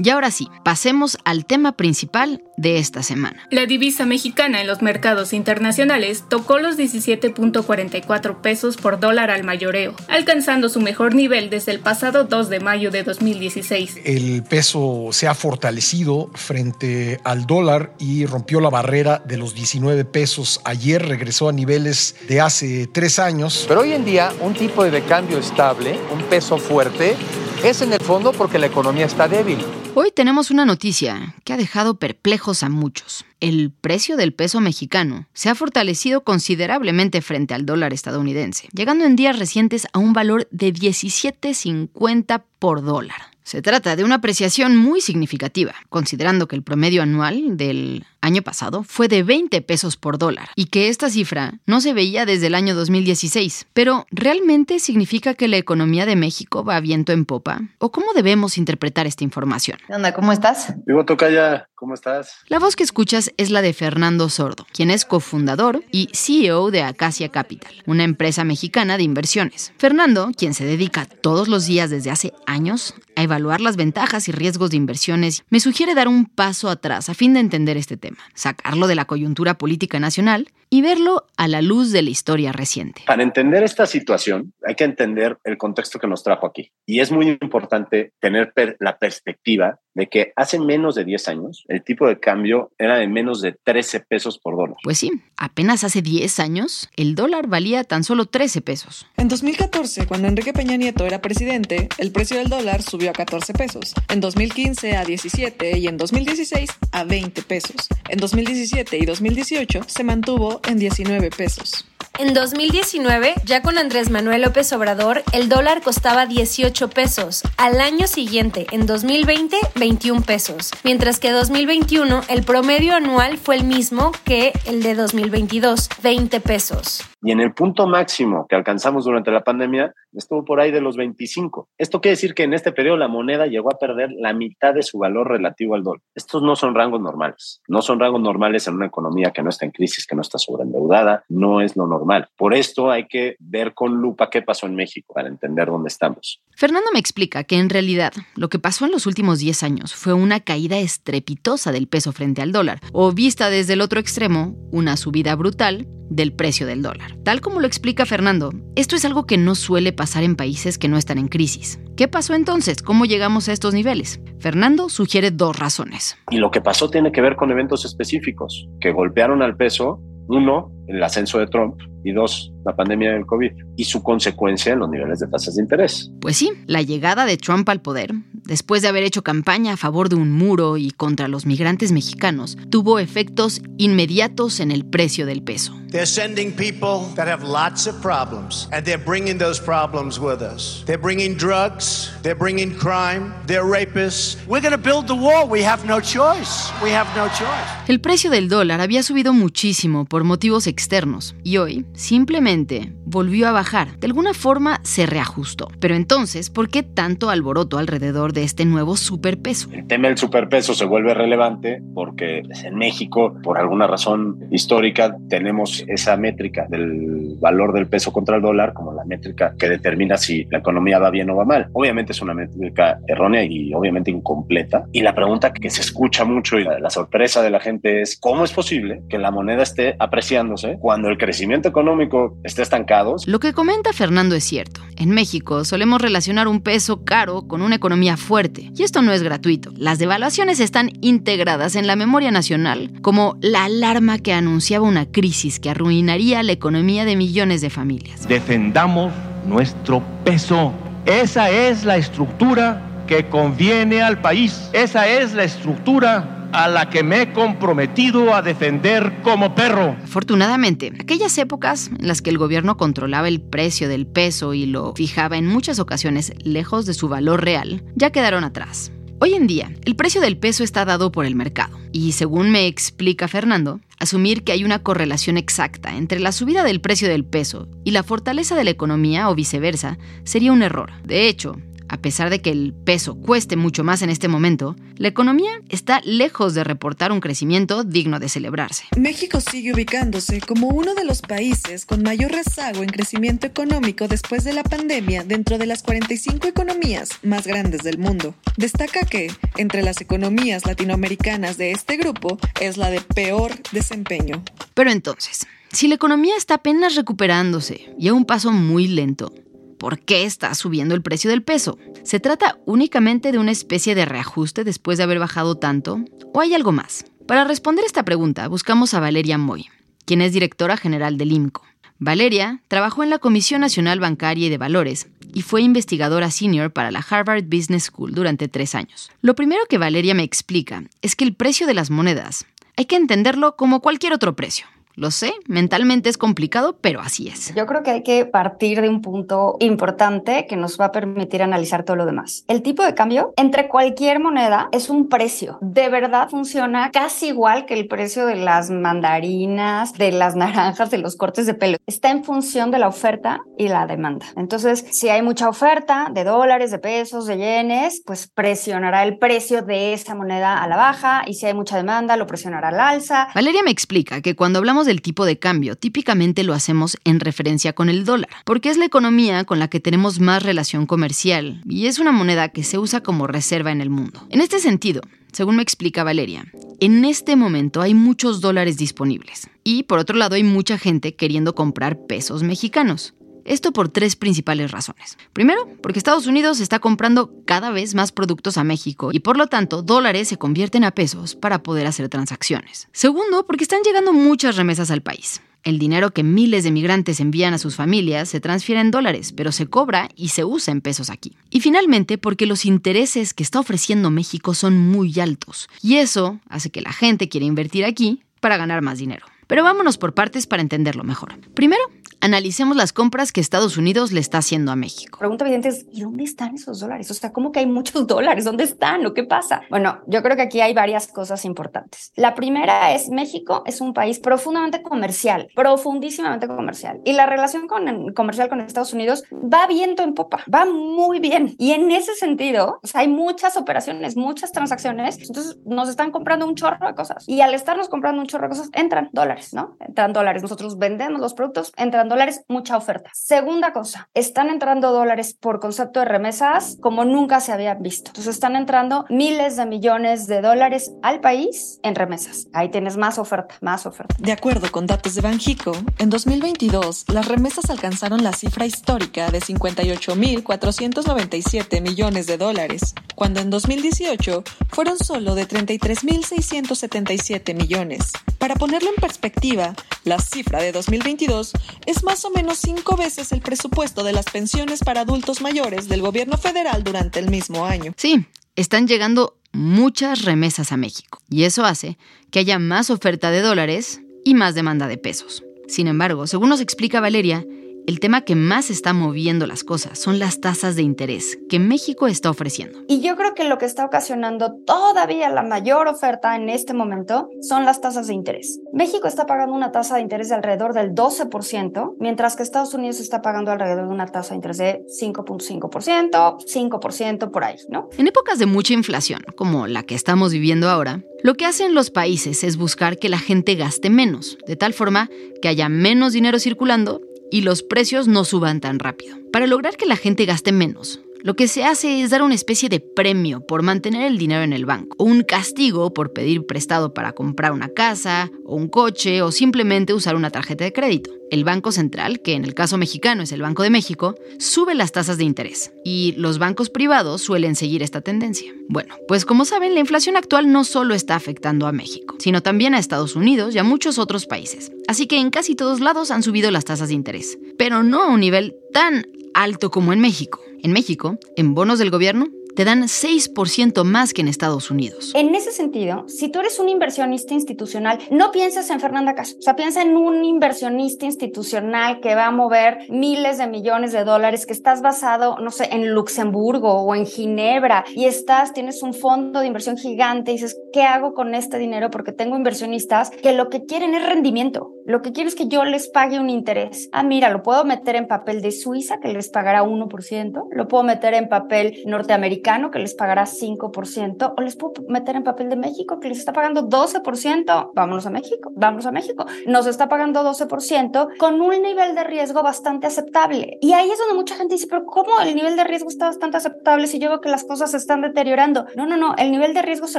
Y 0.00 0.10
ahora 0.10 0.30
sí, 0.30 0.48
pasemos 0.62 1.18
al 1.24 1.44
tema 1.44 1.72
principal 1.72 2.44
de 2.56 2.78
esta 2.78 3.02
semana. 3.02 3.48
La 3.50 3.66
divisa 3.66 4.06
mexicana 4.06 4.60
en 4.60 4.68
los 4.68 4.80
mercados 4.80 5.32
internacionales 5.32 6.24
tocó 6.28 6.60
los 6.60 6.78
17.44 6.78 8.40
pesos 8.40 8.76
por 8.76 9.00
dólar 9.00 9.30
al 9.30 9.42
mayoreo, 9.42 9.94
alcanzando 10.06 10.68
su 10.68 10.80
mejor 10.80 11.16
nivel 11.16 11.50
desde 11.50 11.72
el 11.72 11.80
pasado 11.80 12.24
2 12.24 12.48
de 12.48 12.60
mayo 12.60 12.92
de 12.92 13.02
2016. 13.02 13.98
El 14.04 14.44
peso 14.44 15.08
se 15.10 15.26
ha 15.26 15.34
fortalecido 15.34 16.30
frente 16.34 17.20
al 17.24 17.46
dólar 17.46 17.92
y 17.98 18.24
rompió 18.24 18.60
la 18.60 18.70
barrera 18.70 19.20
de 19.26 19.36
los 19.36 19.54
19 19.54 20.04
pesos. 20.04 20.60
Ayer 20.64 21.04
regresó 21.06 21.48
a 21.48 21.52
niveles 21.52 22.14
de 22.28 22.40
hace 22.40 22.86
tres 22.86 23.18
años. 23.18 23.64
Pero 23.66 23.80
hoy 23.80 23.92
en 23.92 24.04
día 24.04 24.32
un 24.40 24.54
tipo 24.54 24.84
de 24.84 25.02
cambio 25.02 25.38
estable, 25.38 25.98
un 26.12 26.22
peso 26.24 26.58
fuerte, 26.58 27.16
es 27.64 27.82
en 27.82 27.92
el 27.92 28.00
fondo 28.00 28.32
porque 28.32 28.58
la 28.58 28.66
economía 28.66 29.06
está 29.06 29.26
débil. 29.26 29.58
Hoy 30.00 30.12
tenemos 30.12 30.52
una 30.52 30.64
noticia 30.64 31.34
que 31.42 31.52
ha 31.52 31.56
dejado 31.56 31.98
perplejos 31.98 32.62
a 32.62 32.68
muchos. 32.68 33.24
El 33.40 33.72
precio 33.72 34.16
del 34.16 34.32
peso 34.32 34.60
mexicano 34.60 35.26
se 35.32 35.48
ha 35.48 35.56
fortalecido 35.56 36.22
considerablemente 36.22 37.20
frente 37.20 37.52
al 37.52 37.66
dólar 37.66 37.92
estadounidense, 37.92 38.68
llegando 38.72 39.04
en 39.06 39.16
días 39.16 39.40
recientes 39.40 39.88
a 39.92 39.98
un 39.98 40.12
valor 40.12 40.46
de 40.52 40.72
17.50 40.72 42.44
por 42.60 42.84
dólar. 42.84 43.20
Se 43.42 43.60
trata 43.60 43.96
de 43.96 44.04
una 44.04 44.14
apreciación 44.14 44.76
muy 44.76 45.00
significativa, 45.00 45.74
considerando 45.88 46.46
que 46.46 46.54
el 46.54 46.62
promedio 46.62 47.02
anual 47.02 47.56
del 47.56 48.04
año 48.20 48.42
pasado 48.42 48.82
fue 48.82 49.08
de 49.08 49.22
20 49.22 49.60
pesos 49.62 49.96
por 49.96 50.18
dólar 50.18 50.50
y 50.54 50.66
que 50.66 50.88
esta 50.88 51.10
cifra 51.10 51.54
no 51.66 51.80
se 51.80 51.92
veía 51.92 52.26
desde 52.26 52.48
el 52.48 52.54
año 52.54 52.74
2016. 52.74 53.66
Pero, 53.72 54.06
¿realmente 54.10 54.78
significa 54.78 55.34
que 55.34 55.48
la 55.48 55.56
economía 55.56 56.06
de 56.06 56.16
México 56.16 56.64
va 56.64 56.76
a 56.76 56.80
viento 56.80 57.12
en 57.12 57.24
popa? 57.24 57.62
¿O 57.78 57.90
cómo 57.90 58.12
debemos 58.14 58.58
interpretar 58.58 59.06
esta 59.06 59.24
información? 59.24 59.78
¿Qué 59.86 59.94
onda? 59.94 60.12
¿Cómo 60.12 60.32
estás? 60.32 60.74
Vivo 60.86 61.04
Tocaya, 61.04 61.68
¿cómo 61.74 61.94
estás? 61.94 62.34
La 62.48 62.58
voz 62.58 62.76
que 62.76 62.82
escuchas 62.82 63.32
es 63.36 63.50
la 63.50 63.62
de 63.62 63.72
Fernando 63.72 64.28
Sordo, 64.28 64.66
quien 64.72 64.90
es 64.90 65.04
cofundador 65.04 65.84
y 65.92 66.08
CEO 66.12 66.70
de 66.70 66.82
Acacia 66.82 67.28
Capital, 67.28 67.72
una 67.86 68.04
empresa 68.04 68.44
mexicana 68.44 68.96
de 68.96 69.04
inversiones. 69.04 69.72
Fernando, 69.78 70.30
quien 70.36 70.54
se 70.54 70.64
dedica 70.64 71.06
todos 71.06 71.48
los 71.48 71.66
días 71.66 71.90
desde 71.90 72.10
hace 72.10 72.32
años 72.46 72.94
a 73.16 73.22
evaluar 73.22 73.60
las 73.60 73.76
ventajas 73.76 74.28
y 74.28 74.32
riesgos 74.32 74.70
de 74.70 74.76
inversiones, 74.76 75.44
me 75.50 75.60
sugiere 75.60 75.94
dar 75.94 76.08
un 76.08 76.26
paso 76.26 76.68
atrás 76.68 77.08
a 77.08 77.14
fin 77.14 77.34
de 77.34 77.40
entender 77.40 77.76
este 77.76 77.96
tema, 77.96 78.07
sacarlo 78.34 78.86
de 78.86 78.94
la 78.94 79.04
coyuntura 79.04 79.54
política 79.58 79.98
nacional 80.00 80.48
y 80.70 80.82
verlo 80.82 81.26
a 81.36 81.48
la 81.48 81.62
luz 81.62 81.92
de 81.92 82.02
la 82.02 82.10
historia 82.10 82.52
reciente. 82.52 83.02
Para 83.06 83.22
entender 83.22 83.62
esta 83.62 83.86
situación 83.86 84.52
hay 84.66 84.74
que 84.74 84.84
entender 84.84 85.38
el 85.44 85.56
contexto 85.56 85.98
que 85.98 86.06
nos 86.06 86.22
trajo 86.22 86.46
aquí. 86.46 86.72
Y 86.86 87.00
es 87.00 87.10
muy 87.10 87.28
importante 87.40 88.12
tener 88.20 88.52
la 88.80 88.98
perspectiva 88.98 89.78
de 89.94 90.08
que 90.08 90.32
hace 90.36 90.60
menos 90.60 90.94
de 90.94 91.04
10 91.04 91.28
años 91.28 91.64
el 91.68 91.82
tipo 91.82 92.06
de 92.06 92.20
cambio 92.20 92.70
era 92.78 92.96
de 92.96 93.08
menos 93.08 93.40
de 93.40 93.52
13 93.52 94.00
pesos 94.00 94.38
por 94.38 94.56
dólar. 94.56 94.76
Pues 94.82 94.98
sí, 94.98 95.10
apenas 95.36 95.82
hace 95.84 96.02
10 96.02 96.38
años 96.40 96.88
el 96.96 97.14
dólar 97.14 97.48
valía 97.48 97.84
tan 97.84 98.04
solo 98.04 98.26
13 98.26 98.60
pesos. 98.60 99.06
En 99.16 99.28
2014, 99.28 100.06
cuando 100.06 100.28
Enrique 100.28 100.52
Peña 100.52 100.76
Nieto 100.76 101.04
era 101.04 101.20
presidente, 101.20 101.88
el 101.98 102.12
precio 102.12 102.38
del 102.38 102.48
dólar 102.48 102.82
subió 102.82 103.10
a 103.10 103.12
14 103.12 103.52
pesos. 103.54 103.94
En 104.08 104.20
2015 104.20 104.96
a 104.96 105.04
17 105.04 105.78
y 105.78 105.88
en 105.88 105.96
2016 105.96 106.70
a 106.92 107.04
20 107.04 107.42
pesos. 107.42 107.88
En 108.08 108.18
2017 108.18 108.98
y 108.98 109.04
2018 109.04 109.82
se 109.86 110.04
mantuvo 110.04 110.57
en 110.66 110.78
19 110.78 111.30
pesos. 111.30 111.84
En 112.18 112.34
2019, 112.34 113.34
ya 113.44 113.62
con 113.62 113.78
Andrés 113.78 114.10
Manuel 114.10 114.42
López 114.42 114.72
Obrador, 114.72 115.22
el 115.32 115.48
dólar 115.48 115.82
costaba 115.82 116.26
18 116.26 116.90
pesos. 116.90 117.42
Al 117.56 117.80
año 117.80 118.08
siguiente, 118.08 118.66
en 118.72 118.86
2020, 118.86 119.56
21 119.76 120.22
pesos. 120.22 120.72
Mientras 120.82 121.20
que 121.20 121.30
2021, 121.30 122.22
el 122.28 122.42
promedio 122.42 122.96
anual 122.96 123.38
fue 123.38 123.54
el 123.54 123.62
mismo 123.62 124.10
que 124.24 124.52
el 124.64 124.82
de 124.82 124.96
2022, 124.96 125.88
20 126.02 126.40
pesos. 126.40 127.04
Y 127.22 127.32
en 127.32 127.40
el 127.40 127.52
punto 127.52 127.86
máximo 127.86 128.46
que 128.48 128.54
alcanzamos 128.54 129.04
durante 129.04 129.30
la 129.30 129.42
pandemia, 129.42 129.92
estuvo 130.12 130.44
por 130.44 130.60
ahí 130.60 130.70
de 130.70 130.80
los 130.80 130.96
25. 130.96 131.68
Esto 131.76 132.00
quiere 132.00 132.12
decir 132.12 132.34
que 132.34 132.44
en 132.44 132.54
este 132.54 132.72
periodo 132.72 132.96
la 132.96 133.08
moneda 133.08 133.46
llegó 133.46 133.72
a 133.72 133.78
perder 133.78 134.10
la 134.12 134.32
mitad 134.32 134.74
de 134.74 134.82
su 134.82 134.98
valor 134.98 135.28
relativo 135.28 135.74
al 135.74 135.82
dólar. 135.82 136.02
Estos 136.14 136.42
no 136.42 136.54
son 136.54 136.74
rangos 136.74 137.00
normales. 137.00 137.60
No 137.66 137.82
son 137.82 137.98
rangos 137.98 138.20
normales 138.20 138.68
en 138.68 138.74
una 138.74 138.86
economía 138.86 139.32
que 139.32 139.42
no 139.42 139.50
está 139.50 139.64
en 139.64 139.72
crisis, 139.72 140.06
que 140.06 140.14
no 140.14 140.22
está 140.22 140.38
sobreendeudada. 140.38 141.24
No 141.28 141.60
es 141.60 141.76
lo 141.76 141.86
normal. 141.86 142.28
Por 142.36 142.54
esto 142.54 142.90
hay 142.90 143.06
que 143.06 143.36
ver 143.40 143.74
con 143.74 143.94
lupa 143.96 144.30
qué 144.30 144.42
pasó 144.42 144.66
en 144.66 144.76
México 144.76 145.12
para 145.12 145.28
entender 145.28 145.66
dónde 145.66 145.88
estamos. 145.88 146.40
Fernando 146.56 146.90
me 146.92 147.00
explica 147.00 147.44
que 147.44 147.56
en 147.56 147.70
realidad 147.70 148.12
lo 148.36 148.48
que 148.48 148.58
pasó 148.58 148.84
en 148.84 148.92
los 148.92 149.06
últimos 149.06 149.40
10 149.40 149.62
años 149.62 149.94
fue 149.94 150.12
una 150.12 150.40
caída 150.40 150.78
estrepitosa 150.78 151.72
del 151.72 151.88
peso 151.88 152.12
frente 152.12 152.42
al 152.42 152.52
dólar, 152.52 152.80
o 152.92 153.12
vista 153.12 153.50
desde 153.50 153.74
el 153.74 153.80
otro 153.80 154.00
extremo, 154.00 154.54
una 154.70 154.96
subida 154.96 155.34
brutal 155.34 155.86
del 156.10 156.32
precio 156.32 156.66
del 156.66 156.82
dólar. 156.82 157.16
Tal 157.24 157.40
como 157.40 157.60
lo 157.60 157.66
explica 157.66 158.06
Fernando, 158.06 158.52
esto 158.76 158.96
es 158.96 159.04
algo 159.04 159.26
que 159.26 159.36
no 159.36 159.54
suele 159.54 159.92
pasar 159.92 160.22
en 160.22 160.36
países 160.36 160.78
que 160.78 160.88
no 160.88 160.96
están 160.96 161.18
en 161.18 161.28
crisis. 161.28 161.80
¿Qué 161.96 162.08
pasó 162.08 162.34
entonces? 162.34 162.82
¿Cómo 162.82 163.04
llegamos 163.04 163.48
a 163.48 163.52
estos 163.52 163.74
niveles? 163.74 164.20
Fernando 164.38 164.88
sugiere 164.88 165.30
dos 165.30 165.58
razones. 165.58 166.16
Y 166.30 166.38
lo 166.38 166.50
que 166.50 166.60
pasó 166.60 166.90
tiene 166.90 167.12
que 167.12 167.20
ver 167.20 167.36
con 167.36 167.50
eventos 167.50 167.84
específicos 167.84 168.68
que 168.80 168.92
golpearon 168.92 169.42
al 169.42 169.56
peso. 169.56 170.00
Uno, 170.28 170.72
el 170.88 171.02
ascenso 171.02 171.38
de 171.38 171.46
Trump 171.46 171.76
y 172.04 172.12
dos, 172.12 172.52
la 172.64 172.74
pandemia 172.74 173.12
del 173.12 173.26
COVID 173.26 173.50
y 173.76 173.84
su 173.84 174.02
consecuencia 174.02 174.72
en 174.72 174.78
los 174.78 174.88
niveles 174.88 175.18
de 175.18 175.26
tasas 175.26 175.56
de 175.56 175.62
interés. 175.62 176.10
Pues 176.20 176.36
sí, 176.36 176.50
la 176.66 176.82
llegada 176.82 177.26
de 177.26 177.36
Trump 177.36 177.68
al 177.68 177.82
poder, 177.82 178.12
después 178.44 178.82
de 178.82 178.88
haber 178.88 179.02
hecho 179.02 179.22
campaña 179.22 179.74
a 179.74 179.76
favor 179.76 180.08
de 180.08 180.16
un 180.16 180.32
muro 180.32 180.76
y 180.76 180.90
contra 180.90 181.28
los 181.28 181.44
migrantes 181.44 181.92
mexicanos, 181.92 182.56
tuvo 182.70 182.98
efectos 182.98 183.60
inmediatos 183.76 184.60
en 184.60 184.70
el 184.70 184.84
precio 184.84 185.26
del 185.26 185.42
peso. 185.42 185.74
They're 185.90 186.04
sending 186.04 186.52
people 186.52 187.06
that 187.14 187.28
have 187.28 187.42
lots 187.42 187.86
of 187.86 188.02
problems, 188.02 188.68
and 188.72 188.84
they're 188.84 189.02
bringing 189.02 189.38
those 189.38 189.58
problems 189.58 190.18
with 190.18 190.42
us. 190.42 190.84
They're 190.84 191.00
bringing 191.00 191.34
drugs, 191.34 192.12
they're 192.22 192.36
bringing 192.38 192.76
crime, 192.76 193.32
they're 193.46 193.64
rapists. 193.64 194.36
We're 194.46 194.60
going 194.60 194.76
to 194.76 194.78
build 194.78 195.06
the 195.06 195.14
wall. 195.14 195.48
We 195.48 195.62
have 195.62 195.86
no 195.86 195.98
choice. 195.98 196.70
We 196.82 196.90
have 196.90 197.08
no 197.16 197.28
choice. 197.28 197.88
El 197.88 198.00
precio 198.00 198.30
del 198.30 198.50
dólar 198.50 198.82
había 198.82 199.02
subido 199.02 199.32
muchísimo 199.32 200.04
por 200.04 200.24
motivos 200.24 200.66
externos 200.78 201.34
y 201.42 201.56
hoy 201.56 201.84
simplemente 201.92 202.92
volvió 203.04 203.48
a 203.48 203.52
bajar. 203.52 203.98
De 203.98 204.06
alguna 204.06 204.32
forma 204.32 204.78
se 204.84 205.06
reajustó. 205.06 205.68
Pero 205.80 205.96
entonces, 205.96 206.50
¿por 206.50 206.68
qué 206.68 206.84
tanto 206.84 207.30
alboroto 207.30 207.78
alrededor 207.78 208.32
de 208.32 208.44
este 208.44 208.64
nuevo 208.64 208.96
superpeso? 208.96 209.68
El 209.72 209.88
tema 209.88 210.06
del 210.06 210.18
superpeso 210.18 210.74
se 210.74 210.84
vuelve 210.84 211.14
relevante 211.14 211.82
porque 211.94 212.42
en 212.64 212.76
México, 212.76 213.34
por 213.42 213.58
alguna 213.58 213.88
razón 213.88 214.38
histórica, 214.52 215.16
tenemos 215.28 215.84
esa 215.88 216.16
métrica 216.16 216.66
del 216.68 217.36
valor 217.40 217.72
del 217.72 217.88
peso 217.88 218.12
contra 218.12 218.36
el 218.36 218.42
dólar 218.42 218.72
como 218.72 218.92
la 218.92 219.04
métrica 219.04 219.54
que 219.58 219.68
determina 219.68 220.16
si 220.16 220.44
la 220.44 220.58
economía 220.58 221.00
va 221.00 221.10
bien 221.10 221.28
o 221.30 221.36
va 221.36 221.44
mal. 221.44 221.70
Obviamente 221.72 222.12
es 222.12 222.22
una 222.22 222.34
métrica 222.34 223.00
errónea 223.08 223.42
y 223.42 223.74
obviamente 223.74 224.12
incompleta. 224.12 224.84
Y 224.92 225.02
la 225.02 225.14
pregunta 225.14 225.52
que 225.52 225.70
se 225.70 225.80
escucha 225.80 226.24
mucho 226.24 226.56
y 226.56 226.62
la, 226.62 226.78
la 226.78 226.90
sorpresa 226.90 227.42
de 227.42 227.50
la 227.50 227.58
gente 227.58 228.00
es 228.00 228.16
cómo 228.16 228.44
es 228.44 228.52
posible 228.52 229.02
que 229.08 229.18
la 229.18 229.32
moneda 229.32 229.64
esté 229.64 229.96
apreciándose 229.98 230.67
cuando 230.80 231.08
el 231.08 231.18
crecimiento 231.18 231.68
económico 231.68 232.36
esté 232.44 232.62
estancado. 232.62 233.16
Lo 233.26 233.40
que 233.40 233.52
comenta 233.52 233.92
Fernando 233.92 234.34
es 234.34 234.44
cierto. 234.44 234.80
En 234.96 235.10
México 235.10 235.64
solemos 235.64 236.02
relacionar 236.02 236.48
un 236.48 236.60
peso 236.60 237.04
caro 237.04 237.46
con 237.46 237.62
una 237.62 237.76
economía 237.76 238.16
fuerte. 238.16 238.70
Y 238.76 238.82
esto 238.82 239.02
no 239.02 239.12
es 239.12 239.22
gratuito. 239.22 239.70
Las 239.76 239.98
devaluaciones 239.98 240.60
están 240.60 240.90
integradas 241.00 241.76
en 241.76 241.86
la 241.86 241.96
memoria 241.96 242.30
nacional 242.30 242.90
como 243.02 243.36
la 243.40 243.64
alarma 243.64 244.18
que 244.18 244.32
anunciaba 244.32 244.86
una 244.86 245.06
crisis 245.06 245.60
que 245.60 245.70
arruinaría 245.70 246.42
la 246.42 246.52
economía 246.52 247.04
de 247.04 247.16
millones 247.16 247.60
de 247.60 247.70
familias. 247.70 248.26
Defendamos 248.28 249.12
nuestro 249.46 250.02
peso. 250.24 250.72
Esa 251.06 251.50
es 251.50 251.84
la 251.84 251.96
estructura 251.96 252.82
que 253.06 253.28
conviene 253.28 254.02
al 254.02 254.20
país. 254.20 254.68
Esa 254.72 255.08
es 255.08 255.32
la 255.34 255.44
estructura 255.44 256.37
a 256.52 256.68
la 256.68 256.90
que 256.90 257.02
me 257.02 257.22
he 257.22 257.32
comprometido 257.32 258.34
a 258.34 258.42
defender 258.42 259.22
como 259.22 259.54
perro. 259.54 259.96
Afortunadamente, 260.02 260.92
aquellas 261.00 261.36
épocas 261.38 261.90
en 261.98 262.06
las 262.06 262.22
que 262.22 262.30
el 262.30 262.38
gobierno 262.38 262.76
controlaba 262.76 263.28
el 263.28 263.40
precio 263.40 263.88
del 263.88 264.06
peso 264.06 264.54
y 264.54 264.66
lo 264.66 264.94
fijaba 264.94 265.36
en 265.36 265.46
muchas 265.46 265.78
ocasiones 265.78 266.32
lejos 266.42 266.86
de 266.86 266.94
su 266.94 267.08
valor 267.08 267.44
real, 267.44 267.82
ya 267.94 268.10
quedaron 268.10 268.44
atrás. 268.44 268.92
Hoy 269.20 269.34
en 269.34 269.48
día, 269.48 269.72
el 269.84 269.96
precio 269.96 270.20
del 270.20 270.38
peso 270.38 270.62
está 270.62 270.84
dado 270.84 271.10
por 271.10 271.24
el 271.24 271.34
mercado, 271.34 271.76
y 271.90 272.12
según 272.12 272.52
me 272.52 272.68
explica 272.68 273.26
Fernando, 273.26 273.80
asumir 273.98 274.44
que 274.44 274.52
hay 274.52 274.62
una 274.62 274.84
correlación 274.84 275.36
exacta 275.36 275.96
entre 275.96 276.20
la 276.20 276.30
subida 276.30 276.62
del 276.62 276.80
precio 276.80 277.08
del 277.08 277.24
peso 277.24 277.68
y 277.82 277.90
la 277.90 278.04
fortaleza 278.04 278.54
de 278.54 278.62
la 278.62 278.70
economía 278.70 279.28
o 279.28 279.34
viceversa 279.34 279.98
sería 280.22 280.52
un 280.52 280.62
error. 280.62 280.92
De 281.02 281.28
hecho, 281.28 281.56
a 281.88 281.96
pesar 281.98 282.30
de 282.30 282.40
que 282.40 282.50
el 282.50 282.74
peso 282.74 283.16
cueste 283.16 283.56
mucho 283.56 283.84
más 283.84 284.02
en 284.02 284.10
este 284.10 284.28
momento, 284.28 284.76
la 284.96 285.08
economía 285.08 285.50
está 285.68 286.00
lejos 286.04 286.54
de 286.54 286.64
reportar 286.64 287.12
un 287.12 287.20
crecimiento 287.20 287.84
digno 287.84 288.18
de 288.18 288.28
celebrarse. 288.28 288.84
México 288.96 289.40
sigue 289.40 289.72
ubicándose 289.72 290.40
como 290.40 290.68
uno 290.68 290.94
de 290.94 291.04
los 291.04 291.22
países 291.22 291.86
con 291.86 292.02
mayor 292.02 292.32
rezago 292.32 292.82
en 292.82 292.90
crecimiento 292.90 293.46
económico 293.46 294.08
después 294.08 294.44
de 294.44 294.52
la 294.52 294.62
pandemia 294.62 295.24
dentro 295.24 295.58
de 295.58 295.66
las 295.66 295.82
45 295.82 296.48
economías 296.48 297.10
más 297.22 297.46
grandes 297.46 297.82
del 297.82 297.98
mundo. 297.98 298.34
Destaca 298.56 299.00
que, 299.06 299.32
entre 299.56 299.82
las 299.82 300.00
economías 300.00 300.66
latinoamericanas 300.66 301.58
de 301.58 301.72
este 301.72 301.96
grupo, 301.96 302.38
es 302.60 302.76
la 302.76 302.90
de 302.90 303.00
peor 303.00 303.52
desempeño. 303.72 304.42
Pero 304.74 304.90
entonces, 304.90 305.46
si 305.72 305.86
la 305.88 305.94
economía 305.94 306.36
está 306.36 306.54
apenas 306.54 306.94
recuperándose 306.94 307.94
y 307.98 308.08
a 308.08 308.14
un 308.14 308.24
paso 308.24 308.52
muy 308.52 308.88
lento, 308.88 309.32
¿Por 309.78 310.00
qué 310.00 310.24
está 310.24 310.54
subiendo 310.54 310.94
el 310.94 311.02
precio 311.02 311.30
del 311.30 311.42
peso? 311.42 311.78
¿Se 312.02 312.18
trata 312.18 312.58
únicamente 312.66 313.30
de 313.30 313.38
una 313.38 313.52
especie 313.52 313.94
de 313.94 314.04
reajuste 314.04 314.64
después 314.64 314.98
de 314.98 315.04
haber 315.04 315.20
bajado 315.20 315.54
tanto? 315.56 316.04
¿O 316.34 316.40
hay 316.40 316.52
algo 316.54 316.72
más? 316.72 317.04
Para 317.26 317.44
responder 317.44 317.84
esta 317.84 318.04
pregunta, 318.04 318.48
buscamos 318.48 318.92
a 318.94 319.00
Valeria 319.00 319.38
Moy, 319.38 319.66
quien 320.04 320.20
es 320.20 320.32
directora 320.32 320.76
general 320.76 321.16
del 321.16 321.30
IMCO. 321.30 321.62
Valeria 322.00 322.60
trabajó 322.68 323.04
en 323.04 323.10
la 323.10 323.18
Comisión 323.18 323.60
Nacional 323.60 324.00
Bancaria 324.00 324.46
y 324.46 324.50
de 324.50 324.58
Valores 324.58 325.08
y 325.32 325.42
fue 325.42 325.62
investigadora 325.62 326.30
senior 326.30 326.72
para 326.72 326.90
la 326.90 327.04
Harvard 327.08 327.44
Business 327.44 327.84
School 327.84 328.14
durante 328.14 328.48
tres 328.48 328.74
años. 328.74 329.10
Lo 329.20 329.34
primero 329.34 329.62
que 329.68 329.78
Valeria 329.78 330.14
me 330.14 330.24
explica 330.24 330.84
es 331.02 331.14
que 331.14 331.24
el 331.24 331.34
precio 331.34 331.66
de 331.66 331.74
las 331.74 331.90
monedas 331.90 332.46
hay 332.76 332.86
que 332.86 332.96
entenderlo 332.96 333.56
como 333.56 333.80
cualquier 333.80 334.12
otro 334.12 334.34
precio. 334.34 334.66
Lo 334.98 335.12
sé, 335.12 335.32
mentalmente 335.46 336.08
es 336.08 336.18
complicado, 336.18 336.76
pero 336.80 337.00
así 337.00 337.28
es. 337.28 337.54
Yo 337.54 337.66
creo 337.66 337.84
que 337.84 337.92
hay 337.92 338.02
que 338.02 338.26
partir 338.26 338.80
de 338.80 338.88
un 338.88 339.00
punto 339.00 339.54
importante 339.60 340.44
que 340.48 340.56
nos 340.56 340.76
va 340.76 340.86
a 340.86 340.90
permitir 340.90 341.40
analizar 341.40 341.84
todo 341.84 341.94
lo 341.94 342.04
demás. 342.04 342.42
El 342.48 342.62
tipo 342.62 342.82
de 342.82 342.94
cambio 342.94 343.32
entre 343.36 343.68
cualquier 343.68 344.18
moneda 344.18 344.68
es 344.72 344.90
un 344.90 345.08
precio. 345.08 345.58
De 345.60 345.88
verdad 345.88 346.28
funciona 346.28 346.90
casi 346.90 347.28
igual 347.28 347.64
que 347.64 347.74
el 347.74 347.86
precio 347.86 348.26
de 348.26 348.34
las 348.34 348.70
mandarinas, 348.70 349.92
de 349.92 350.10
las 350.10 350.34
naranjas, 350.36 350.90
de 350.90 350.98
los 350.98 351.14
cortes 351.14 351.46
de 351.46 351.54
pelo. 351.54 351.76
Está 351.86 352.10
en 352.10 352.24
función 352.24 352.72
de 352.72 352.80
la 352.80 352.88
oferta 352.88 353.42
y 353.56 353.68
la 353.68 353.86
demanda. 353.86 354.26
Entonces, 354.34 354.84
si 354.90 355.10
hay 355.10 355.22
mucha 355.22 355.48
oferta 355.48 356.08
de 356.12 356.24
dólares, 356.24 356.72
de 356.72 356.80
pesos, 356.80 357.26
de 357.26 357.36
yenes, 357.36 358.02
pues 358.04 358.26
presionará 358.26 359.04
el 359.04 359.16
precio 359.18 359.62
de 359.62 359.92
esa 359.92 360.16
moneda 360.16 360.60
a 360.60 360.66
la 360.66 360.76
baja 360.76 361.22
y 361.24 361.34
si 361.34 361.46
hay 361.46 361.54
mucha 361.54 361.76
demanda, 361.76 362.16
lo 362.16 362.26
presionará 362.26 362.70
al 362.70 362.80
alza. 362.80 363.28
Valeria 363.32 363.62
me 363.62 363.70
explica 363.70 364.22
que 364.22 364.34
cuando 364.34 364.58
hablamos 364.58 364.87
del 364.88 365.02
tipo 365.02 365.24
de 365.24 365.38
cambio, 365.38 365.76
típicamente 365.76 366.42
lo 366.42 366.54
hacemos 366.54 366.98
en 367.04 367.20
referencia 367.20 367.72
con 367.72 367.88
el 367.88 368.04
dólar, 368.04 368.30
porque 368.44 368.70
es 368.70 368.76
la 368.76 368.86
economía 368.86 369.44
con 369.44 369.60
la 369.60 369.68
que 369.68 369.78
tenemos 369.78 370.18
más 370.18 370.42
relación 370.42 370.86
comercial 370.86 371.62
y 371.68 371.86
es 371.86 372.00
una 372.00 372.10
moneda 372.10 372.48
que 372.48 372.64
se 372.64 372.78
usa 372.78 373.02
como 373.02 373.28
reserva 373.28 373.70
en 373.70 373.80
el 373.80 373.90
mundo. 373.90 374.26
En 374.30 374.40
este 374.40 374.58
sentido, 374.58 375.02
según 375.32 375.56
me 375.56 375.62
explica 375.62 376.02
Valeria, 376.02 376.50
en 376.80 377.04
este 377.04 377.36
momento 377.36 377.82
hay 377.82 377.94
muchos 377.94 378.40
dólares 378.40 378.76
disponibles 378.76 379.48
y 379.62 379.84
por 379.84 379.98
otro 379.98 380.16
lado 380.16 380.34
hay 380.34 380.42
mucha 380.42 380.78
gente 380.78 381.14
queriendo 381.14 381.54
comprar 381.54 382.06
pesos 382.06 382.42
mexicanos. 382.42 383.14
Esto 383.48 383.72
por 383.72 383.88
tres 383.88 384.14
principales 384.14 384.70
razones. 384.70 385.16
Primero, 385.32 385.66
porque 385.82 385.98
Estados 385.98 386.26
Unidos 386.26 386.60
está 386.60 386.80
comprando 386.80 387.32
cada 387.46 387.70
vez 387.70 387.94
más 387.94 388.12
productos 388.12 388.58
a 388.58 388.64
México 388.64 389.08
y 389.10 389.20
por 389.20 389.38
lo 389.38 389.46
tanto 389.46 389.80
dólares 389.80 390.28
se 390.28 390.36
convierten 390.36 390.84
a 390.84 390.90
pesos 390.90 391.34
para 391.34 391.62
poder 391.62 391.86
hacer 391.86 392.10
transacciones. 392.10 392.88
Segundo, 392.92 393.46
porque 393.46 393.64
están 393.64 393.82
llegando 393.82 394.12
muchas 394.12 394.56
remesas 394.56 394.90
al 394.90 395.00
país. 395.00 395.40
El 395.64 395.78
dinero 395.78 396.10
que 396.10 396.22
miles 396.22 396.62
de 396.62 396.70
migrantes 396.70 397.20
envían 397.20 397.54
a 397.54 397.58
sus 397.58 397.74
familias 397.74 398.28
se 398.28 398.40
transfiere 398.40 398.82
en 398.82 398.90
dólares, 398.90 399.32
pero 399.32 399.50
se 399.50 399.66
cobra 399.66 400.10
y 400.14 400.28
se 400.28 400.44
usa 400.44 400.72
en 400.72 400.82
pesos 400.82 401.08
aquí. 401.08 401.34
Y 401.48 401.60
finalmente, 401.60 402.18
porque 402.18 402.44
los 402.44 402.66
intereses 402.66 403.32
que 403.32 403.44
está 403.44 403.60
ofreciendo 403.60 404.10
México 404.10 404.52
son 404.52 404.76
muy 404.76 405.18
altos, 405.20 405.68
y 405.82 405.96
eso 405.96 406.38
hace 406.50 406.68
que 406.68 406.82
la 406.82 406.92
gente 406.92 407.30
quiera 407.30 407.46
invertir 407.46 407.86
aquí 407.86 408.22
para 408.40 408.58
ganar 408.58 408.82
más 408.82 408.98
dinero. 408.98 409.26
Pero 409.48 409.64
vámonos 409.64 409.96
por 409.96 410.12
partes 410.12 410.46
para 410.46 410.62
entenderlo 410.62 411.04
mejor. 411.04 411.34
Primero, 411.54 411.82
analicemos 412.20 412.76
las 412.76 412.92
compras 412.92 413.32
que 413.32 413.40
Estados 413.40 413.76
Unidos 413.76 414.12
le 414.12 414.20
está 414.20 414.38
haciendo 414.38 414.72
a 414.72 414.76
México. 414.76 415.18
Pregunta 415.18 415.44
evidente 415.44 415.68
es, 415.68 415.86
¿y 415.92 416.02
dónde 416.02 416.24
están 416.24 416.54
esos 416.54 416.80
dólares? 416.80 417.10
O 417.10 417.14
sea, 417.14 417.32
¿cómo 417.32 417.52
que 417.52 417.60
hay 417.60 417.66
muchos 417.66 418.06
dólares? 418.06 418.44
¿Dónde 418.44 418.64
están 418.64 419.04
o 419.06 419.14
qué 419.14 419.24
pasa? 419.24 419.62
Bueno, 419.70 420.00
yo 420.06 420.22
creo 420.22 420.36
que 420.36 420.42
aquí 420.42 420.60
hay 420.60 420.74
varias 420.74 421.06
cosas 421.08 421.44
importantes. 421.44 422.12
La 422.16 422.34
primera 422.34 422.92
es, 422.92 423.08
México 423.08 423.62
es 423.66 423.80
un 423.80 423.94
país 423.94 424.18
profundamente 424.18 424.82
comercial, 424.82 425.48
profundísimamente 425.54 426.48
comercial. 426.48 427.00
Y 427.04 427.12
la 427.12 427.26
relación 427.26 427.66
con, 427.68 428.12
comercial 428.14 428.48
con 428.48 428.60
Estados 428.60 428.92
Unidos 428.92 429.24
va 429.32 429.66
viento 429.66 430.02
en 430.02 430.14
popa, 430.14 430.44
va 430.52 430.64
muy 430.64 431.20
bien. 431.20 431.54
Y 431.58 431.72
en 431.72 431.90
ese 431.90 432.14
sentido, 432.14 432.80
o 432.82 432.86
sea, 432.86 433.02
hay 433.02 433.08
muchas 433.08 433.56
operaciones, 433.56 434.16
muchas 434.16 434.52
transacciones, 434.52 435.18
entonces 435.20 435.58
nos 435.64 435.88
están 435.88 436.10
comprando 436.10 436.46
un 436.46 436.54
chorro 436.54 436.86
de 436.86 436.94
cosas. 436.94 437.24
Y 437.28 437.40
al 437.40 437.54
estarnos 437.54 437.88
comprando 437.88 438.20
un 438.20 438.26
chorro 438.26 438.44
de 438.44 438.50
cosas, 438.50 438.70
entran 438.72 439.10
dólares, 439.12 439.54
¿no? 439.54 439.76
Entran 439.80 440.12
dólares. 440.12 440.42
Nosotros 440.42 440.78
vendemos 440.78 441.20
los 441.20 441.34
productos, 441.34 441.72
entran 441.76 442.07
dólares, 442.08 442.42
mucha 442.48 442.76
oferta. 442.76 443.10
Segunda 443.14 443.72
cosa, 443.72 444.08
están 444.14 444.50
entrando 444.50 444.92
dólares 444.92 445.34
por 445.34 445.60
concepto 445.60 446.00
de 446.00 446.06
remesas 446.06 446.76
como 446.80 447.04
nunca 447.04 447.40
se 447.40 447.52
había 447.52 447.74
visto. 447.74 448.10
Entonces 448.10 448.34
están 448.34 448.56
entrando 448.56 449.04
miles 449.08 449.56
de 449.56 449.66
millones 449.66 450.26
de 450.26 450.40
dólares 450.40 450.92
al 451.02 451.20
país 451.20 451.78
en 451.82 451.94
remesas. 451.94 452.48
Ahí 452.52 452.70
tienes 452.70 452.96
más 452.96 453.18
oferta, 453.18 453.54
más 453.60 453.86
oferta. 453.86 454.14
De 454.18 454.32
acuerdo 454.32 454.70
con 454.70 454.86
datos 454.86 455.14
de 455.14 455.20
Banjico, 455.20 455.72
en 455.98 456.10
2022 456.10 457.04
las 457.08 457.28
remesas 457.28 457.70
alcanzaron 457.70 458.22
la 458.22 458.32
cifra 458.32 458.66
histórica 458.66 459.30
de 459.30 459.40
58.497 459.40 461.80
millones 461.80 462.26
de 462.26 462.38
dólares, 462.38 462.94
cuando 463.14 463.40
en 463.40 463.50
2018 463.50 464.42
fueron 464.68 464.98
solo 464.98 465.34
de 465.34 465.46
33.677 465.46 467.54
millones. 467.54 468.12
Para 468.38 468.54
ponerlo 468.54 468.88
en 468.90 468.96
perspectiva, 468.96 469.74
la 470.04 470.18
cifra 470.18 470.62
de 470.62 470.72
2022 470.72 471.52
es 471.86 471.97
más 472.02 472.24
o 472.24 472.30
menos 472.30 472.58
cinco 472.58 472.96
veces 472.96 473.32
el 473.32 473.40
presupuesto 473.40 474.04
de 474.04 474.12
las 474.12 474.26
pensiones 474.26 474.80
para 474.80 475.02
adultos 475.02 475.40
mayores 475.40 475.88
del 475.88 476.02
gobierno 476.02 476.36
federal 476.36 476.84
durante 476.84 477.18
el 477.18 477.30
mismo 477.30 477.66
año. 477.66 477.92
Sí, 477.96 478.26
están 478.56 478.86
llegando 478.86 479.36
muchas 479.52 480.22
remesas 480.22 480.72
a 480.72 480.76
México 480.76 481.20
y 481.30 481.44
eso 481.44 481.64
hace 481.64 481.98
que 482.30 482.40
haya 482.40 482.58
más 482.58 482.90
oferta 482.90 483.30
de 483.30 483.40
dólares 483.40 484.00
y 484.24 484.34
más 484.34 484.54
demanda 484.54 484.88
de 484.88 484.98
pesos. 484.98 485.42
Sin 485.66 485.86
embargo, 485.86 486.26
según 486.26 486.48
nos 486.48 486.60
explica 486.60 487.00
Valeria, 487.00 487.46
el 487.88 488.00
tema 488.00 488.20
que 488.20 488.34
más 488.34 488.68
está 488.68 488.92
moviendo 488.92 489.46
las 489.46 489.64
cosas 489.64 489.98
son 489.98 490.18
las 490.18 490.42
tasas 490.42 490.76
de 490.76 490.82
interés 490.82 491.38
que 491.48 491.58
México 491.58 492.06
está 492.06 492.28
ofreciendo. 492.28 492.80
Y 492.86 493.00
yo 493.00 493.16
creo 493.16 493.34
que 493.34 493.44
lo 493.44 493.56
que 493.56 493.64
está 493.64 493.86
ocasionando 493.86 494.52
todavía 494.66 495.30
la 495.30 495.42
mayor 495.42 495.88
oferta 495.88 496.36
en 496.36 496.50
este 496.50 496.74
momento 496.74 497.30
son 497.40 497.64
las 497.64 497.80
tasas 497.80 498.06
de 498.06 498.12
interés. 498.12 498.60
México 498.74 499.08
está 499.08 499.24
pagando 499.24 499.54
una 499.54 499.72
tasa 499.72 499.96
de 499.96 500.02
interés 500.02 500.28
de 500.28 500.34
alrededor 500.34 500.74
del 500.74 500.90
12%, 500.90 501.94
mientras 501.98 502.36
que 502.36 502.42
Estados 502.42 502.74
Unidos 502.74 503.00
está 503.00 503.22
pagando 503.22 503.52
alrededor 503.52 503.88
de 503.88 503.94
una 503.94 504.06
tasa 504.06 504.30
de 504.30 504.36
interés 504.36 504.58
de 504.58 504.82
5.5%, 505.00 506.44
5% 506.44 507.30
por 507.30 507.44
ahí, 507.44 507.56
¿no? 507.70 507.88
En 507.96 508.06
épocas 508.06 508.38
de 508.38 508.44
mucha 508.44 508.74
inflación, 508.74 509.22
como 509.34 509.66
la 509.66 509.82
que 509.82 509.94
estamos 509.94 510.30
viviendo 510.30 510.68
ahora, 510.68 511.04
lo 511.24 511.34
que 511.34 511.46
hacen 511.46 511.74
los 511.74 511.90
países 511.90 512.44
es 512.44 512.58
buscar 512.58 512.98
que 512.98 513.08
la 513.08 513.18
gente 513.18 513.54
gaste 513.54 513.90
menos, 513.90 514.36
de 514.46 514.56
tal 514.56 514.72
forma 514.74 515.08
que 515.40 515.48
haya 515.48 515.68
menos 515.68 516.12
dinero 516.12 516.38
circulando 516.38 517.00
y 517.30 517.42
los 517.42 517.62
precios 517.62 518.08
no 518.08 518.24
suban 518.24 518.60
tan 518.60 518.78
rápido. 518.78 519.16
Para 519.32 519.46
lograr 519.46 519.76
que 519.76 519.86
la 519.86 519.96
gente 519.96 520.24
gaste 520.24 520.52
menos, 520.52 521.00
lo 521.22 521.34
que 521.34 521.48
se 521.48 521.64
hace 521.64 522.02
es 522.02 522.10
dar 522.10 522.22
una 522.22 522.34
especie 522.34 522.68
de 522.68 522.80
premio 522.80 523.40
por 523.40 523.62
mantener 523.62 524.02
el 524.06 524.18
dinero 524.18 524.42
en 524.42 524.52
el 524.52 524.66
banco, 524.66 524.96
o 524.98 525.04
un 525.04 525.22
castigo 525.22 525.92
por 525.92 526.12
pedir 526.12 526.46
prestado 526.46 526.94
para 526.94 527.12
comprar 527.12 527.52
una 527.52 527.68
casa, 527.68 528.30
o 528.44 528.54
un 528.54 528.68
coche, 528.68 529.22
o 529.22 529.32
simplemente 529.32 529.94
usar 529.94 530.14
una 530.14 530.30
tarjeta 530.30 530.64
de 530.64 530.72
crédito. 530.72 531.10
El 531.30 531.44
Banco 531.44 531.72
Central, 531.72 532.20
que 532.20 532.34
en 532.34 532.44
el 532.44 532.54
caso 532.54 532.78
mexicano 532.78 533.22
es 533.22 533.32
el 533.32 533.42
Banco 533.42 533.62
de 533.62 533.70
México, 533.70 534.14
sube 534.38 534.74
las 534.74 534.92
tasas 534.92 535.18
de 535.18 535.24
interés, 535.24 535.72
y 535.84 536.14
los 536.16 536.38
bancos 536.38 536.70
privados 536.70 537.20
suelen 537.20 537.56
seguir 537.56 537.82
esta 537.82 538.00
tendencia. 538.00 538.52
Bueno, 538.68 538.94
pues 539.08 539.24
como 539.24 539.44
saben, 539.44 539.74
la 539.74 539.80
inflación 539.80 540.16
actual 540.16 540.50
no 540.52 540.64
solo 540.64 540.94
está 540.94 541.16
afectando 541.16 541.66
a 541.66 541.72
México, 541.72 542.16
sino 542.18 542.42
también 542.42 542.74
a 542.74 542.78
Estados 542.78 543.16
Unidos 543.16 543.54
y 543.54 543.58
a 543.58 543.64
muchos 543.64 543.98
otros 543.98 544.26
países. 544.26 544.72
Así 544.86 545.06
que 545.06 545.18
en 545.18 545.30
casi 545.30 545.54
todos 545.54 545.80
lados 545.80 546.10
han 546.10 546.22
subido 546.22 546.50
las 546.50 546.64
tasas 546.64 546.88
de 546.88 546.94
interés, 546.94 547.38
pero 547.58 547.82
no 547.82 548.02
a 548.04 548.08
un 548.08 548.20
nivel 548.20 548.56
tan 548.72 549.06
alto 549.34 549.70
como 549.70 549.92
en 549.92 550.00
México. 550.00 550.40
En 550.62 550.72
México, 550.72 551.18
en 551.36 551.54
bonos 551.54 551.78
del 551.78 551.90
gobierno, 551.90 552.26
te 552.58 552.64
dan 552.64 552.82
6% 552.82 553.84
más 553.84 554.12
que 554.12 554.20
en 554.20 554.26
Estados 554.26 554.72
Unidos. 554.72 555.12
En 555.14 555.32
ese 555.36 555.52
sentido, 555.52 556.08
si 556.08 556.28
tú 556.28 556.40
eres 556.40 556.58
un 556.58 556.68
inversionista 556.68 557.32
institucional, 557.32 558.00
no 558.10 558.32
pienses 558.32 558.68
en 558.70 558.80
Fernanda 558.80 559.14
Caso, 559.14 559.36
o 559.38 559.42
sea, 559.42 559.54
piensa 559.54 559.80
en 559.80 559.96
un 559.96 560.24
inversionista 560.24 561.06
institucional 561.06 562.00
que 562.00 562.16
va 562.16 562.26
a 562.26 562.32
mover 562.32 562.78
miles 562.88 563.38
de 563.38 563.46
millones 563.46 563.92
de 563.92 564.02
dólares, 564.02 564.44
que 564.44 564.54
estás 564.54 564.82
basado, 564.82 565.36
no 565.38 565.52
sé, 565.52 565.68
en 565.70 565.94
Luxemburgo 565.94 566.82
o 566.82 566.96
en 566.96 567.06
Ginebra 567.06 567.84
y 567.94 568.06
estás, 568.06 568.52
tienes 568.52 568.82
un 568.82 568.92
fondo 568.92 569.38
de 569.38 569.46
inversión 569.46 569.76
gigante 569.76 570.32
y 570.32 570.34
dices, 570.34 570.60
¿qué 570.72 570.82
hago 570.82 571.14
con 571.14 571.36
este 571.36 571.58
dinero? 571.58 571.92
Porque 571.92 572.10
tengo 572.10 572.36
inversionistas 572.36 573.10
que 573.10 573.34
lo 573.34 573.50
que 573.50 573.66
quieren 573.66 573.94
es 573.94 574.04
rendimiento, 574.04 574.72
lo 574.84 575.00
que 575.00 575.12
quieren 575.12 575.28
es 575.28 575.36
que 575.36 575.46
yo 575.46 575.64
les 575.64 575.86
pague 575.86 576.18
un 576.18 576.28
interés. 576.28 576.88
Ah, 576.90 577.04
mira, 577.04 577.30
lo 577.30 577.44
puedo 577.44 577.64
meter 577.64 577.94
en 577.94 578.08
papel 578.08 578.42
de 578.42 578.50
Suiza, 578.50 578.98
que 578.98 579.12
les 579.12 579.28
pagará 579.28 579.62
1%, 579.62 580.48
lo 580.50 580.66
puedo 580.66 580.82
meter 580.82 581.14
en 581.14 581.28
papel 581.28 581.82
norteamericano, 581.86 582.47
que 582.70 582.78
les 582.78 582.94
pagará 582.94 583.24
5%, 583.26 584.34
o 584.36 584.40
les 584.40 584.56
puedo 584.56 584.72
meter 584.88 585.16
en 585.16 585.22
papel 585.22 585.50
de 585.50 585.56
México 585.56 586.00
que 586.00 586.08
les 586.08 586.18
está 586.18 586.32
pagando 586.32 586.66
12%. 586.66 587.72
Vámonos 587.74 588.06
a 588.06 588.10
México, 588.10 588.50
vámonos 588.56 588.86
a 588.86 588.90
México. 588.90 589.26
Nos 589.46 589.66
está 589.66 589.88
pagando 589.88 590.24
12% 590.24 591.18
con 591.18 591.40
un 591.42 591.62
nivel 591.62 591.94
de 591.94 592.04
riesgo 592.04 592.42
bastante 592.42 592.86
aceptable. 592.86 593.58
Y 593.60 593.74
ahí 593.74 593.90
es 593.90 593.98
donde 593.98 594.14
mucha 594.14 594.34
gente 594.34 594.54
dice, 594.54 594.66
pero 594.66 594.86
¿cómo 594.86 595.20
el 595.22 595.34
nivel 595.34 595.56
de 595.56 595.64
riesgo 595.64 595.90
está 595.90 596.06
bastante 596.06 596.38
aceptable 596.38 596.86
si 596.86 596.98
yo 596.98 597.10
veo 597.10 597.20
que 597.20 597.28
las 597.28 597.44
cosas 597.44 597.72
se 597.72 597.76
están 597.76 598.00
deteriorando? 598.00 598.64
No, 598.76 598.86
no, 598.86 598.96
no, 598.96 599.14
el 599.16 599.30
nivel 599.30 599.52
de 599.52 599.60
riesgo 599.60 599.86
se 599.86 599.98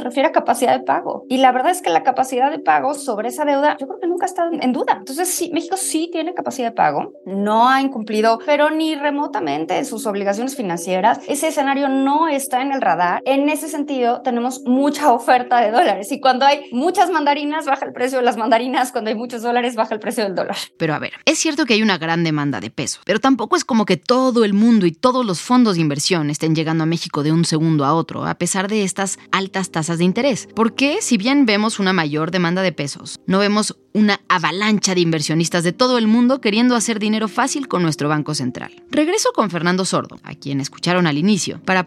refiere 0.00 0.28
a 0.28 0.32
capacidad 0.32 0.76
de 0.76 0.84
pago. 0.84 1.26
Y 1.28 1.38
la 1.38 1.52
verdad 1.52 1.70
es 1.70 1.82
que 1.82 1.90
la 1.90 2.02
capacidad 2.02 2.50
de 2.50 2.58
pago 2.58 2.94
sobre 2.94 3.28
esa 3.28 3.44
deuda, 3.44 3.76
yo 3.78 3.86
creo 3.86 4.00
que 4.00 4.08
nunca 4.08 4.26
está 4.26 4.50
en 4.50 4.72
duda. 4.72 4.96
Entonces, 4.98 5.28
sí, 5.28 5.52
México 5.54 5.76
sí 5.76 6.08
tiene 6.12 6.34
capacidad 6.34 6.70
de 6.70 6.74
pago, 6.74 7.12
no 7.24 7.68
ha 7.68 7.80
incumplido, 7.80 8.40
pero 8.44 8.70
ni 8.70 8.96
remotamente 8.96 9.84
sus 9.84 10.04
obligaciones 10.06 10.56
financieras. 10.56 11.20
Ese 11.28 11.48
escenario 11.48 11.88
no 11.88 12.28
está 12.30 12.62
en 12.62 12.72
el 12.72 12.80
radar. 12.80 13.22
En 13.24 13.48
ese 13.48 13.68
sentido, 13.68 14.22
tenemos 14.22 14.62
mucha 14.64 15.12
oferta 15.12 15.60
de 15.60 15.70
dólares 15.70 16.10
y 16.12 16.20
cuando 16.20 16.46
hay 16.46 16.64
muchas 16.72 17.10
mandarinas, 17.10 17.66
baja 17.66 17.86
el 17.86 17.92
precio 17.92 18.18
de 18.18 18.24
las 18.24 18.36
mandarinas, 18.36 18.92
cuando 18.92 19.10
hay 19.10 19.16
muchos 19.16 19.42
dólares, 19.42 19.76
baja 19.76 19.94
el 19.94 20.00
precio 20.00 20.24
del 20.24 20.34
dólar. 20.34 20.56
Pero 20.76 20.94
a 20.94 20.98
ver, 20.98 21.12
es 21.24 21.38
cierto 21.38 21.66
que 21.66 21.74
hay 21.74 21.82
una 21.82 21.98
gran 21.98 22.24
demanda 22.24 22.60
de 22.60 22.70
peso, 22.70 23.00
pero 23.04 23.20
tampoco 23.20 23.56
es 23.56 23.64
como 23.64 23.84
que 23.84 23.96
todo 23.96 24.44
el 24.44 24.52
mundo 24.52 24.86
y 24.86 24.92
todos 24.92 25.24
los 25.24 25.40
fondos 25.40 25.76
de 25.76 25.82
inversión 25.82 26.30
estén 26.30 26.54
llegando 26.54 26.84
a 26.84 26.86
México 26.86 27.22
de 27.22 27.32
un 27.32 27.44
segundo 27.44 27.84
a 27.84 27.94
otro, 27.94 28.26
a 28.26 28.34
pesar 28.34 28.68
de 28.68 28.84
estas 28.84 29.18
altas 29.32 29.70
tasas 29.70 29.98
de 29.98 30.04
interés. 30.04 30.48
Porque 30.54 30.98
si 31.00 31.16
bien 31.16 31.46
vemos 31.46 31.78
una 31.78 31.92
mayor 31.92 32.30
demanda 32.30 32.62
de 32.62 32.72
pesos, 32.72 33.18
no 33.26 33.38
vemos 33.38 33.76
una 33.92 34.20
avalancha 34.28 34.94
de 34.94 35.00
inversionistas 35.00 35.64
de 35.64 35.72
todo 35.72 35.98
el 35.98 36.06
mundo 36.06 36.40
queriendo 36.40 36.76
hacer 36.76 36.98
dinero 36.98 37.28
fácil 37.28 37.68
con 37.68 37.82
nuestro 37.82 38.08
Banco 38.08 38.34
Central. 38.34 38.82
Regreso 38.90 39.32
con 39.32 39.50
Fernando 39.50 39.84
Sordo, 39.84 40.18
a 40.22 40.34
quien 40.34 40.60
escucharon 40.60 41.06
al 41.06 41.18
inicio, 41.18 41.60
para 41.64 41.86